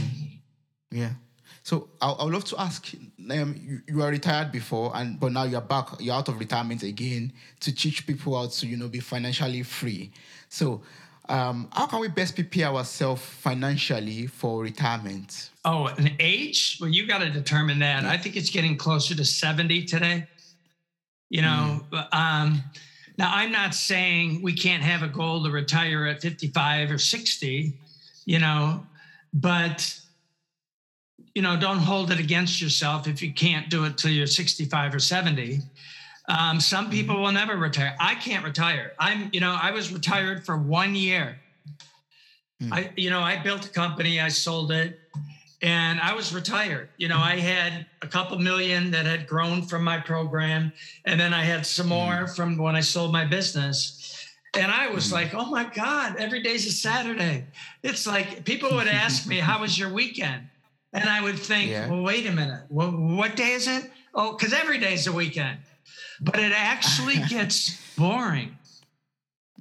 Yeah. 0.90 1.12
So 1.64 1.88
I 2.00 2.10
I 2.10 2.24
would 2.24 2.34
love 2.34 2.44
to 2.52 2.56
ask. 2.60 2.80
Um, 3.30 3.54
you, 3.66 3.80
you 3.88 3.96
were 3.98 4.10
retired 4.10 4.50
before, 4.52 4.90
and 4.96 5.18
but 5.20 5.30
now 5.32 5.44
you're 5.44 5.60
back. 5.74 5.86
You're 6.00 6.16
out 6.16 6.28
of 6.28 6.38
retirement 6.38 6.82
again 6.82 7.32
to 7.60 7.72
teach 7.74 8.04
people 8.06 8.36
how 8.38 8.48
to 8.48 8.66
you 8.66 8.76
know 8.76 8.88
be 8.88 9.00
financially 9.00 9.62
free. 9.62 10.10
So, 10.48 10.82
um, 11.28 11.68
how 11.72 11.86
can 11.86 12.00
we 12.00 12.08
best 12.08 12.34
prepare 12.34 12.66
ourselves 12.74 13.22
financially 13.22 14.26
for 14.26 14.60
retirement? 14.62 15.50
oh 15.64 15.86
an 15.86 16.10
age 16.18 16.78
well 16.80 16.90
you 16.90 17.06
got 17.06 17.18
to 17.18 17.30
determine 17.30 17.78
that 17.78 18.04
i 18.04 18.16
think 18.18 18.34
it's 18.34 18.50
getting 18.50 18.76
closer 18.76 19.14
to 19.14 19.24
70 19.24 19.84
today 19.84 20.26
you 21.32 21.40
know 21.40 21.80
um 22.12 22.62
now 23.16 23.32
i'm 23.32 23.50
not 23.50 23.74
saying 23.74 24.42
we 24.42 24.52
can't 24.52 24.82
have 24.82 25.02
a 25.02 25.08
goal 25.08 25.42
to 25.42 25.50
retire 25.50 26.06
at 26.06 26.20
55 26.20 26.90
or 26.90 26.98
60 26.98 27.72
you 28.26 28.38
know 28.38 28.86
but 29.32 29.98
you 31.34 31.40
know 31.40 31.56
don't 31.58 31.78
hold 31.78 32.12
it 32.12 32.20
against 32.20 32.60
yourself 32.60 33.08
if 33.08 33.22
you 33.22 33.32
can't 33.32 33.70
do 33.70 33.84
it 33.84 33.96
till 33.96 34.10
you're 34.10 34.26
65 34.26 34.94
or 34.94 34.98
70 34.98 35.60
um, 36.28 36.60
some 36.60 36.88
people 36.88 37.20
will 37.20 37.32
never 37.32 37.56
retire. 37.56 37.96
I 37.98 38.14
can't 38.14 38.44
retire. 38.44 38.92
I'm 38.98 39.28
you 39.32 39.40
know 39.40 39.58
i 39.60 39.72
was 39.72 39.92
retired 39.92 40.46
for 40.46 40.56
one 40.56 40.94
year. 40.94 41.40
I 42.70 42.90
you 42.96 43.10
know 43.10 43.20
i 43.20 43.42
built 43.42 43.66
a 43.66 43.70
company 43.70 44.20
i 44.20 44.28
sold 44.28 44.70
it 44.70 45.01
and 45.62 46.00
i 46.00 46.12
was 46.12 46.34
retired. 46.34 46.88
You 46.98 47.08
know 47.08 47.18
i 47.18 47.36
had 47.36 47.86
a 48.02 48.06
couple 48.06 48.38
million 48.38 48.90
that 48.90 49.06
had 49.06 49.26
grown 49.26 49.62
from 49.62 49.84
my 49.84 49.98
program 49.98 50.72
and 51.04 51.18
then 51.18 51.32
i 51.32 51.44
had 51.44 51.64
some 51.64 51.88
more 51.88 52.24
mm. 52.24 52.36
from 52.36 52.58
when 52.58 52.76
i 52.76 52.80
sold 52.80 53.12
my 53.12 53.24
business. 53.24 53.98
And 54.54 54.70
i 54.70 54.88
was 54.88 55.08
mm. 55.08 55.12
like 55.12 55.34
oh 55.34 55.46
my 55.46 55.64
god 55.64 56.16
every 56.18 56.42
day's 56.42 56.66
a 56.66 56.72
saturday. 56.72 57.46
It's 57.82 58.06
like 58.06 58.44
people 58.44 58.74
would 58.74 58.88
ask 58.88 59.26
me 59.26 59.38
how 59.38 59.60
was 59.60 59.78
your 59.78 59.92
weekend? 59.92 60.48
And 60.92 61.08
i 61.08 61.22
would 61.22 61.38
think 61.38 61.70
Yeah. 61.70 61.88
well 61.88 62.02
wait 62.02 62.26
a 62.26 62.32
minute. 62.32 62.64
Well, 62.68 62.90
what 62.90 63.36
day 63.36 63.52
is 63.52 63.68
it? 63.68 63.90
Oh 64.14 64.32
because 64.32 64.52
every 64.52 64.78
day's 64.78 65.06
a 65.06 65.12
weekend. 65.12 65.58
But 66.20 66.38
it 66.38 66.52
actually 66.54 67.18
gets 67.28 67.80
boring. 67.96 68.56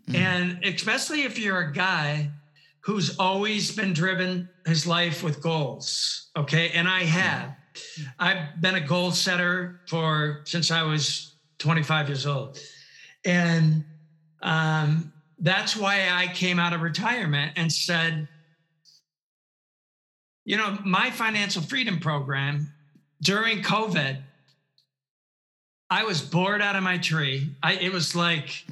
Mm. 0.10 0.16
And 0.16 0.66
especially 0.66 1.24
if 1.24 1.38
you're 1.38 1.60
a 1.60 1.72
guy 1.72 2.32
who's 2.82 3.18
always 3.20 3.76
been 3.76 3.94
driven 3.94 4.50
his 4.66 4.86
life 4.86 5.24
with 5.24 5.42
goals. 5.42 6.30
Okay. 6.36 6.72
And 6.72 6.88
I 6.88 7.04
have. 7.04 7.56
I've 8.20 8.60
been 8.60 8.76
a 8.76 8.82
goal 8.82 9.12
setter 9.12 9.82
for 9.88 10.42
since 10.46 10.72
I 10.72 10.84
was 10.84 11.36
25 11.60 12.10
years 12.10 12.26
old. 12.26 12.60
And 13.24 13.86
um, 14.42 15.14
that's 15.40 15.76
why 15.76 16.08
I 16.12 16.28
came 16.34 16.60
out 16.60 16.74
of 16.74 16.82
retirement 16.82 17.54
and 17.56 17.72
said, 17.72 18.28
you 20.44 20.58
know, 20.58 20.78
my 20.84 21.12
financial 21.12 21.62
freedom 21.62 22.00
program 22.00 22.74
during 23.22 23.62
COVID, 23.62 24.18
I 25.90 26.04
was 26.04 26.22
bored 26.22 26.62
out 26.62 26.76
of 26.76 26.84
my 26.84 26.98
tree. 26.98 27.56
I, 27.62 27.74
it 27.74 27.94
was 27.94 28.16
like, 28.16 28.66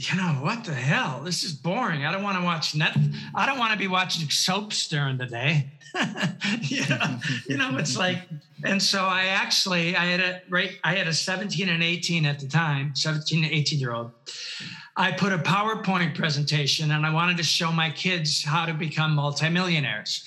you 0.00 0.16
know, 0.16 0.38
what 0.40 0.64
the 0.64 0.72
hell? 0.72 1.20
This 1.22 1.44
is 1.44 1.52
boring. 1.52 2.06
I 2.06 2.12
don't 2.12 2.22
want 2.22 2.38
to 2.38 2.44
watch 2.44 2.74
net. 2.74 2.96
I 3.34 3.44
don't 3.44 3.58
want 3.58 3.72
to 3.72 3.78
be 3.78 3.86
watching 3.86 4.30
soaps 4.30 4.88
during 4.88 5.18
the 5.18 5.26
day. 5.26 5.66
you, 6.62 6.88
know, 6.88 7.18
you 7.46 7.56
know, 7.58 7.76
it's 7.76 7.98
like, 7.98 8.18
and 8.64 8.82
so 8.82 9.04
I 9.04 9.26
actually, 9.26 9.94
I 9.96 10.06
had 10.06 10.20
a 10.20 10.40
right, 10.48 10.78
I 10.84 10.94
had 10.94 11.06
a 11.06 11.12
17 11.12 11.68
and 11.68 11.82
18 11.82 12.24
at 12.24 12.38
the 12.38 12.48
time, 12.48 12.96
17 12.96 13.44
and 13.44 13.52
18 13.52 13.78
year 13.78 13.92
old. 13.92 14.12
I 14.96 15.12
put 15.12 15.32
a 15.32 15.38
PowerPoint 15.38 16.14
presentation 16.14 16.92
and 16.92 17.04
I 17.04 17.12
wanted 17.12 17.36
to 17.36 17.42
show 17.42 17.70
my 17.70 17.90
kids 17.90 18.42
how 18.42 18.64
to 18.64 18.72
become 18.72 19.14
multimillionaires 19.14 20.24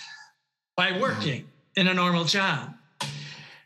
by 0.77 0.99
working 0.99 1.47
in 1.75 1.87
a 1.87 1.93
normal 1.95 2.25
job. 2.25 2.75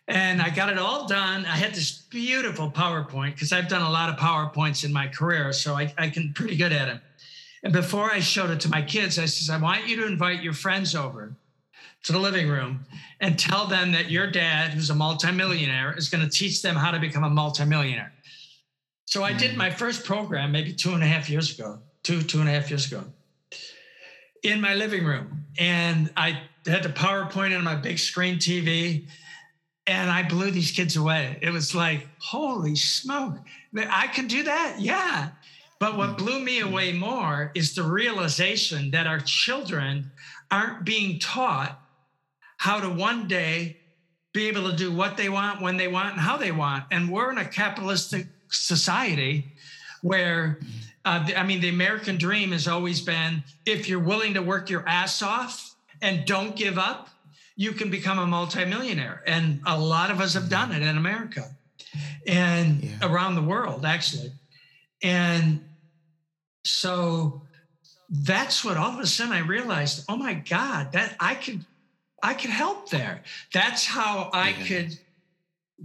And 0.08 0.41
I 0.41 0.50
got 0.50 0.70
it 0.70 0.78
all 0.78 1.06
done. 1.06 1.46
I 1.46 1.58
had 1.58 1.74
this 1.74 1.91
beautiful 1.91 2.72
PowerPoint 2.72 3.34
because 3.34 3.52
I've 3.52 3.67
done 3.67 3.82
a 3.82 3.89
lot 3.89 4.10
of 4.10 4.15
PowerPoints 4.15 4.86
in 4.86 4.93
my 4.93 5.08
career, 5.08 5.52
so 5.52 5.76
I, 5.76 5.93
I 5.98 6.10
can 6.10 6.34
pretty 6.34 6.56
good 6.56 6.72
at 6.72 6.88
it. 6.88 7.02
And 7.63 7.74
before 7.74 8.12
I 8.12 8.20
showed 8.20 8.50
it 8.50 8.62
to 8.62 8.70
my 8.70 8.82
kids, 8.82 9.20
I 9.20 9.26
says, 9.26 9.50
I 9.50 9.58
want 9.58 9.88
you 9.88 9.98
to 9.98 10.06
invite 10.06 10.41
your 10.41 10.54
friends 10.54 10.96
over 10.96 11.36
to 12.04 12.13
the 12.13 12.20
living 12.20 12.48
room 12.48 12.86
and 13.20 13.38
tell 13.38 13.67
them 13.67 13.91
that 13.91 14.10
your 14.10 14.32
dad, 14.32 14.72
who's 14.72 14.89
a 14.89 14.96
multimillionaire, 14.96 15.93
is 15.98 16.08
going 16.08 16.24
to 16.24 16.30
teach 16.30 16.62
them 16.62 16.76
how 16.76 16.91
to 16.91 17.00
become 17.00 17.26
a 17.26 17.30
multimillionaire. 17.30 18.13
So 19.06 19.24
I 19.24 19.34
did 19.34 19.52
mm. 19.52 19.58
my 19.58 19.70
first 19.70 20.06
program 20.06 20.52
maybe 20.52 20.72
two 20.72 20.93
and 20.93 21.04
a 21.04 21.08
half 21.08 21.30
years 21.30 21.58
ago, 21.58 21.80
two, 22.04 22.22
two 22.22 22.39
and 22.39 22.48
a 22.48 22.52
half 22.52 22.70
years 22.70 22.89
ago, 22.89 23.04
in 24.43 24.62
my 24.62 24.74
living 24.74 25.04
room. 25.04 25.46
And 25.60 26.10
I 26.15 26.41
had 26.65 26.84
the 26.84 26.89
PowerPoint 26.89 27.58
on 27.58 27.63
my 27.63 27.76
big 27.76 28.00
screen 28.00 28.36
TV 28.38 29.08
and 29.88 30.12
I 30.12 30.23
blew 30.23 30.52
these 30.52 30.71
kids 30.71 30.98
away. 30.98 31.40
It 31.42 31.50
was 31.50 31.73
like, 31.73 32.08
holy 32.19 32.75
smoke, 32.75 33.38
I 33.75 34.08
can 34.08 34.27
do 34.27 34.44
that? 34.44 34.75
Yeah. 34.79 35.29
But 35.79 35.98
what 35.98 36.17
blew 36.17 36.40
me 36.40 36.60
away 36.60 36.92
more 36.92 37.52
is 37.56 37.73
the 37.73 37.83
realization 37.83 38.92
that 38.92 39.08
our 39.08 39.19
children 39.19 40.12
aren't 40.52 40.85
being 40.85 41.19
taught 41.19 41.79
how 42.58 42.79
to 42.79 42.90
one 42.90 43.27
day 43.27 43.77
be 44.33 44.48
able 44.48 44.69
to 44.69 44.75
do 44.75 44.92
what 44.92 45.15
they 45.17 45.29
want, 45.29 45.62
when 45.62 45.77
they 45.77 45.88
want, 45.88 46.13
and 46.13 46.19
how 46.19 46.38
they 46.38 46.52
want. 46.52 46.83
And 46.92 47.10
we're 47.12 47.31
in 47.31 47.38
a 47.38 47.46
capitalistic 47.46 48.27
society 48.50 49.46
where, 50.02 50.60
uh, 51.06 51.23
the- 51.25 51.40
I 51.40 51.44
mean, 51.44 51.62
the 51.62 51.69
American 51.69 52.17
dream 52.17 52.52
has 52.52 52.67
always 52.67 53.02
been 53.02 53.44
if 53.65 53.88
you're 53.88 54.00
willing 54.00 54.33
to 54.33 54.42
work 54.42 54.69
your 54.69 54.88
ass 54.88 55.21
off 55.21 55.75
and 56.02 56.25
don't 56.25 56.56
give 56.56 56.77
up, 56.77 57.10
you 57.58 57.73
can 57.73 57.89
become 57.89 58.19
a 58.19 58.27
multimillionaire. 58.27 59.23
And 59.27 59.62
a 59.65 59.77
lot 59.79 60.12
of 60.12 60.21
us 60.21 60.35
have 60.35 60.49
done 60.49 60.71
it 60.71 60.83
in 60.83 60.97
America 60.97 61.49
and 62.27 62.83
Yeah. 62.83 62.97
around 63.01 63.35
the 63.35 63.41
world, 63.41 63.85
actually. 63.85 64.31
And 65.03 65.67
so 66.65 67.41
that's 68.10 68.63
what 68.63 68.77
all 68.77 68.91
of 68.93 68.99
a 68.99 69.08
sudden 69.08 69.33
I 69.33 69.39
realized, 69.39 70.05
oh 70.10 70.17
my 70.17 70.35
God, 70.35 70.93
that 70.93 71.15
I 71.19 71.35
could 71.35 71.65
I 72.23 72.33
could 72.33 72.49
help 72.49 72.89
there. 72.89 73.23
That's 73.53 73.85
how 73.85 74.31
I 74.33 74.49
Yeah. 74.49 74.65
could 74.67 74.99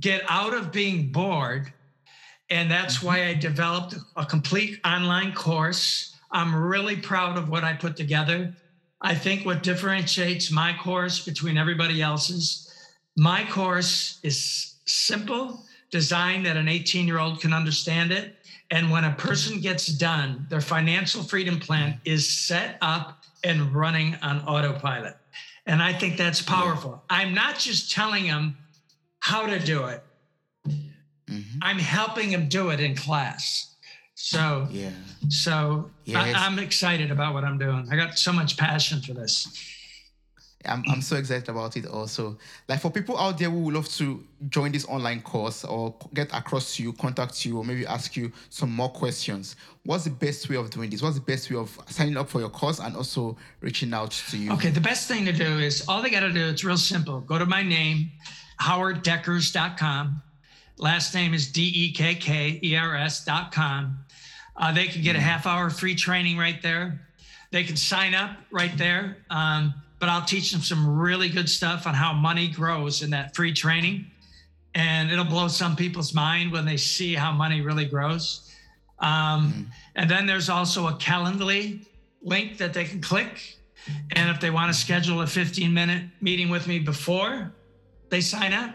get 0.01 0.23
out 0.29 0.55
of 0.55 0.73
being 0.73 1.13
bored 1.13 1.73
And 2.51 2.71
that's 2.71 2.99
mm-hmm. 2.99 3.07
why 3.07 3.27
I 3.29 3.35
developed 3.35 3.95
a 4.17 4.27
complete 4.27 4.81
online 4.85 5.33
course. 5.33 6.15
I'm 6.31 6.55
really 6.55 6.97
proud 6.97 7.39
of 7.39 7.49
what 7.49 7.65
I 7.65 7.73
put 7.75 7.97
together. 7.97 8.55
I 9.03 9.17
think 9.17 9.45
what 9.45 9.65
differentiates 9.65 10.53
my 10.53 10.77
course 10.81 11.25
between 11.25 11.59
everybody 11.59 12.01
else's, 12.01 12.73
my 13.17 13.45
course 13.51 14.21
is 14.23 14.77
simple, 14.87 15.65
designed 15.91 16.47
that 16.47 16.57
an 16.57 16.69
18 16.69 17.07
year 17.07 17.19
old 17.19 17.41
can 17.41 17.53
understand 17.53 18.13
it. 18.13 18.37
And 18.71 18.91
when 18.91 19.05
a 19.05 19.13
person 19.13 19.61
gets 19.61 19.87
done, 19.87 20.47
their 20.49 20.61
financial 20.61 21.23
freedom 21.23 21.59
plan 21.59 22.01
is 22.05 22.29
set 22.29 22.79
up 22.81 23.25
and 23.45 23.75
running 23.75 24.15
on 24.23 24.41
autopilot. 24.43 25.17
And 25.67 25.83
I 25.83 25.93
think 25.93 26.17
that's 26.17 26.41
powerful. 26.41 27.03
I'm 27.11 27.35
not 27.35 27.59
just 27.59 27.91
telling 27.91 28.27
them 28.27 28.57
how 29.19 29.47
to 29.47 29.59
do 29.59 29.85
it, 29.85 30.03
mm-hmm. 30.67 31.59
I'm 31.61 31.79
helping 31.79 32.31
them 32.31 32.49
do 32.49 32.71
it 32.71 32.81
in 32.81 32.97
class. 32.97 33.72
So, 34.15 34.69
yeah. 34.71 34.91
So 35.29 35.91
yeah, 36.05 36.23
I, 36.23 36.33
I'm 36.35 36.59
excited 36.59 37.11
about 37.11 37.35
what 37.35 37.45
I'm 37.45 37.59
doing. 37.59 37.89
I 37.91 37.97
got 37.97 38.19
so 38.19 38.33
much 38.33 38.57
passion 38.57 39.01
for 39.01 39.15
this. 39.15 39.49
I'm, 40.65 40.85
I'm 40.89 41.03
so 41.03 41.17
excited 41.17 41.49
about 41.49 41.77
it 41.77 41.87
also. 41.87 42.39
Like 42.69 42.81
for 42.81 42.91
people 42.91 43.19
out 43.19 43.39
there 43.39 43.51
who 43.51 43.61
would 43.61 43.75
love 43.75 43.89
to 43.95 44.25
join 44.49 44.73
this 44.73 44.85
online 44.87 45.23
course 45.23 45.65
or 45.65 45.95
get 46.15 46.33
across 46.33 46.77
to 46.77 46.83
you, 46.83 46.93
contact 46.93 47.45
you, 47.45 47.59
or 47.59 47.65
maybe 47.65 47.87
ask 47.87 48.17
you 48.17 48.33
some 48.49 48.71
more 48.71 48.89
questions, 48.89 49.57
what's 49.85 50.05
the 50.05 50.11
best 50.11 50.49
way 50.49 50.57
of 50.57 50.71
doing 50.71 50.91
this? 50.91 51.03
What's 51.03 51.17
the 51.17 51.23
best 51.23 51.51
way 51.51 51.57
of 51.57 51.77
signing 51.89 52.17
up 52.17 52.29
for 52.29 52.41
your 52.41 52.51
course 52.51 52.79
and 52.79 52.97
also 52.97 53.37
reaching 53.61 53.93
out 53.93 54.13
to 54.31 54.39
you? 54.39 54.53
Okay, 54.53 54.71
the 54.71 54.81
best 54.81 55.09
thing 55.09 55.25
to 55.25 55.33
do 55.33 55.59
is 55.59 55.85
all 55.89 56.03
they 56.03 56.11
got 56.11 56.21
to 56.21 56.33
do, 56.33 56.49
it's 56.49 56.65
real 56.65 56.77
simple. 56.77 57.21
Go 57.21 57.39
to 57.39 57.47
my 57.47 57.63
name, 57.63 58.11
howarddekkers.com. 58.61 60.23
Last 60.83 61.15
name 61.15 61.33
is 61.33 61.47
D 61.47 61.63
E 61.63 61.93
K 61.93 62.17
K 62.17 62.59
E 62.61 62.77
R 62.77 62.97
S.com. 62.97 63.99
Uh, 64.57 64.73
they 64.73 64.89
can 64.89 65.01
get 65.01 65.15
a 65.15 65.19
mm. 65.21 65.23
half 65.23 65.47
hour 65.47 65.71
free 65.71 65.95
training 65.95 66.37
right 66.37 66.61
there. 66.61 67.01
They 67.53 67.63
can 67.63 67.77
sign 67.77 68.17
up 68.17 68.33
right 68.51 68.77
there. 68.77 69.19
Um, 69.31 69.75
but 70.01 70.09
I'll 70.09 70.25
teach 70.25 70.51
them 70.51 70.61
some 70.61 70.99
really 70.99 71.29
good 71.29 71.49
stuff 71.49 71.87
on 71.87 71.95
how 71.95 72.13
money 72.13 72.49
grows 72.49 73.03
in 73.03 73.11
that 73.11 73.37
free 73.37 73.53
training. 73.53 74.07
And 74.75 75.13
it'll 75.13 75.25
blow 75.25 75.47
some 75.47 75.77
people's 75.77 76.15
mind 76.15 76.51
when 76.51 76.67
they 76.67 76.77
see 76.77 77.15
how 77.15 77.31
money 77.31 77.61
really 77.61 77.85
grows. 77.85 78.53
Um, 78.99 79.09
mm-hmm. 79.09 79.63
And 79.95 80.11
then 80.11 80.27
there's 80.27 80.49
also 80.49 80.89
a 80.89 80.95
Calendly 80.95 81.87
link 82.23 82.59
that 82.59 82.75
they 82.75 82.87
can 82.87 83.01
click. 83.01 83.57
And 84.17 84.29
if 84.31 84.41
they 84.41 84.51
want 84.51 84.73
to 84.73 84.77
schedule 84.77 85.21
a 85.21 85.29
15 85.29 85.73
minute 85.73 86.07
meeting 86.21 86.51
with 86.51 86.67
me 86.67 86.81
before 86.81 87.53
they 88.09 88.21
sign 88.21 88.53
up, 88.53 88.75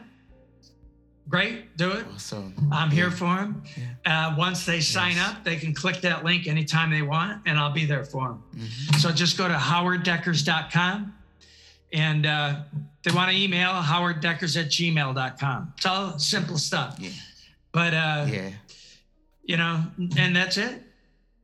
great, 1.30 1.78
do 1.78 1.91
it. 1.91 2.05
Awesome. 2.13 2.53
I'm 2.71 2.89
here 2.89 3.11
for 3.11 3.36
them. 3.36 3.63
Yeah. 4.05 4.30
Uh, 4.30 4.36
once 4.38 4.65
they 4.65 4.80
sign 4.80 5.15
yes. 5.15 5.30
up, 5.30 5.43
they 5.43 5.55
can 5.55 5.73
click 5.73 6.01
that 6.01 6.23
link 6.23 6.47
anytime 6.47 6.89
they 6.91 7.01
want, 7.01 7.41
and 7.45 7.57
I'll 7.57 7.71
be 7.71 7.86
there 7.86 8.05
for 8.05 8.30
them. 8.30 8.43
Mm-hmm. 8.55 8.97
So 8.97 9.11
just 9.11 9.38
go 9.38 9.47
to 9.47 9.53
howarddekkers.com 9.53 11.13
and 11.93 12.25
uh, 12.25 12.59
they 13.03 13.11
want 13.11 13.32
to 13.32 13.38
email 13.38 13.71
howarddekkers 13.71 14.59
at 14.59 14.67
gmail.com. 14.67 15.73
It's 15.78 15.86
all 15.86 16.19
simple 16.19 16.57
stuff. 16.57 16.97
Yeah. 16.99 17.09
But, 17.71 17.93
uh, 17.93 18.25
yeah. 18.30 18.49
you 19.43 19.57
know, 19.57 19.84
and 20.17 20.36
that's 20.36 20.57
it. 20.57 20.84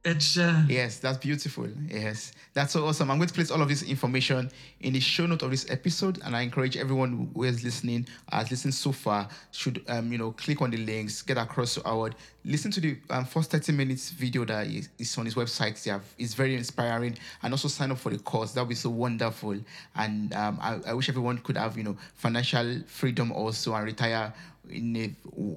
It's 0.06 0.38
uh, 0.38 0.64
yes, 0.68 1.00
that's 1.00 1.18
beautiful. 1.18 1.66
Yes, 1.88 2.34
that's 2.54 2.74
so 2.74 2.86
awesome. 2.86 3.10
I'm 3.10 3.20
going 3.20 3.30
to 3.30 3.34
place 3.34 3.50
all 3.50 3.62
of 3.62 3.70
this 3.70 3.84
information 3.84 4.52
in 4.82 4.92
the 4.92 5.00
show 5.00 5.26
note 5.26 5.44
of 5.44 5.52
this 5.52 5.66
episode, 5.70 6.20
and 6.26 6.36
I 6.36 6.42
encourage 6.42 6.76
everyone 6.76 7.32
who 7.34 7.44
is 7.44 7.64
listening, 7.64 8.06
has 8.30 8.52
listened 8.52 8.74
so 8.74 8.92
far, 8.92 9.30
should 9.54 9.82
um 9.88 10.12
you 10.12 10.18
know 10.18 10.32
click 10.32 10.62
on 10.62 10.72
the 10.72 10.78
links, 10.78 11.22
get 11.22 11.38
across 11.38 11.76
to 11.76 11.84
Howard, 11.86 12.16
listen 12.44 12.70
to 12.72 12.82
the 12.82 12.98
um, 13.12 13.24
first 13.24 13.50
30 13.52 13.72
minutes 13.72 14.10
video 14.10 14.44
that 14.44 14.68
is, 14.68 14.90
is 15.00 15.18
on 15.18 15.24
his 15.24 15.36
website. 15.36 15.86
Yeah, 15.86 16.02
it's 16.20 16.34
very 16.34 16.58
inspiring, 16.58 17.18
and 17.42 17.54
also 17.54 17.70
sign 17.70 17.90
up 17.90 17.98
for 17.98 18.10
the 18.10 18.20
course. 18.20 18.52
That 18.52 18.62
would 18.64 18.70
be 18.70 18.76
so 18.76 18.90
wonderful. 18.90 19.58
And 19.96 20.34
um, 20.34 20.60
I, 20.62 20.82
I 20.86 20.94
wish 20.96 21.08
everyone 21.08 21.38
could 21.38 21.56
have 21.56 21.78
you 21.78 21.84
know 21.86 21.96
financial 22.16 22.82
freedom 22.88 23.32
also 23.32 23.74
and 23.74 23.86
retire 23.86 24.34
in 24.70 24.96
a 24.98 25.14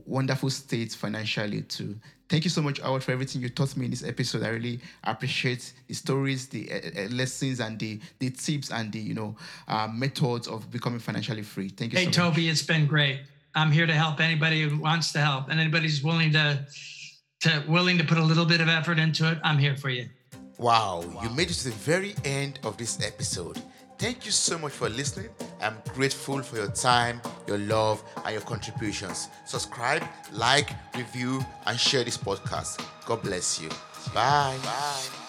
wonderful 0.06 0.50
state 0.50 0.92
financially 0.92 1.62
too. 1.62 1.96
Thank 2.28 2.42
you 2.44 2.50
so 2.50 2.60
much, 2.60 2.80
Howard, 2.80 3.04
for 3.04 3.12
everything 3.12 3.40
you 3.40 3.48
taught 3.48 3.76
me 3.76 3.84
in 3.84 3.92
this 3.92 4.02
episode. 4.02 4.42
I 4.42 4.48
really 4.48 4.80
appreciate 5.04 5.72
the 5.86 5.94
stories, 5.94 6.48
the 6.48 6.70
uh, 6.72 6.76
uh, 6.76 7.08
lessons, 7.10 7.60
and 7.60 7.78
the 7.78 8.00
the 8.18 8.30
tips 8.30 8.70
and 8.70 8.90
the 8.90 8.98
you 8.98 9.14
know 9.14 9.36
uh, 9.68 9.86
methods 9.86 10.48
of 10.48 10.68
becoming 10.70 10.98
financially 10.98 11.42
free. 11.42 11.68
Thank 11.68 11.92
you. 11.92 11.98
So 11.98 12.04
much. 12.04 12.16
Hey, 12.16 12.22
so 12.22 12.28
Toby, 12.28 12.48
it's 12.48 12.62
been 12.62 12.86
great. 12.86 13.20
I'm 13.54 13.70
here 13.70 13.86
to 13.86 13.94
help 13.94 14.20
anybody 14.20 14.62
who 14.62 14.76
wants 14.78 15.12
to 15.12 15.20
help, 15.20 15.48
and 15.50 15.60
anybody's 15.60 16.02
willing 16.02 16.32
to 16.32 16.66
to 17.42 17.64
willing 17.68 17.98
to 17.98 18.04
put 18.04 18.18
a 18.18 18.24
little 18.24 18.44
bit 18.44 18.60
of 18.60 18.68
effort 18.68 18.98
into 18.98 19.30
it. 19.30 19.38
I'm 19.44 19.58
here 19.58 19.76
for 19.76 19.90
you. 19.90 20.08
Wow, 20.58 21.04
wow. 21.14 21.22
you 21.22 21.30
made 21.30 21.50
it 21.50 21.54
to 21.54 21.64
the 21.64 21.76
very 21.76 22.14
end 22.24 22.58
of 22.64 22.76
this 22.76 23.00
episode. 23.04 23.62
Thank 23.98 24.26
you 24.26 24.30
so 24.32 24.58
much 24.58 24.72
for 24.72 24.88
listening. 24.90 25.30
I'm 25.60 25.76
grateful 25.94 26.42
for 26.42 26.56
your 26.56 26.70
time, 26.70 27.20
your 27.46 27.58
love, 27.58 28.02
and 28.24 28.32
your 28.32 28.42
contributions. 28.42 29.28
Subscribe, 29.46 30.02
like, 30.32 30.70
review, 30.94 31.44
and 31.66 31.78
share 31.78 32.04
this 32.04 32.18
podcast. 32.18 32.84
God 33.06 33.22
bless 33.22 33.60
you. 33.60 33.70
Bye. 34.12 34.58
Bye. 34.62 35.25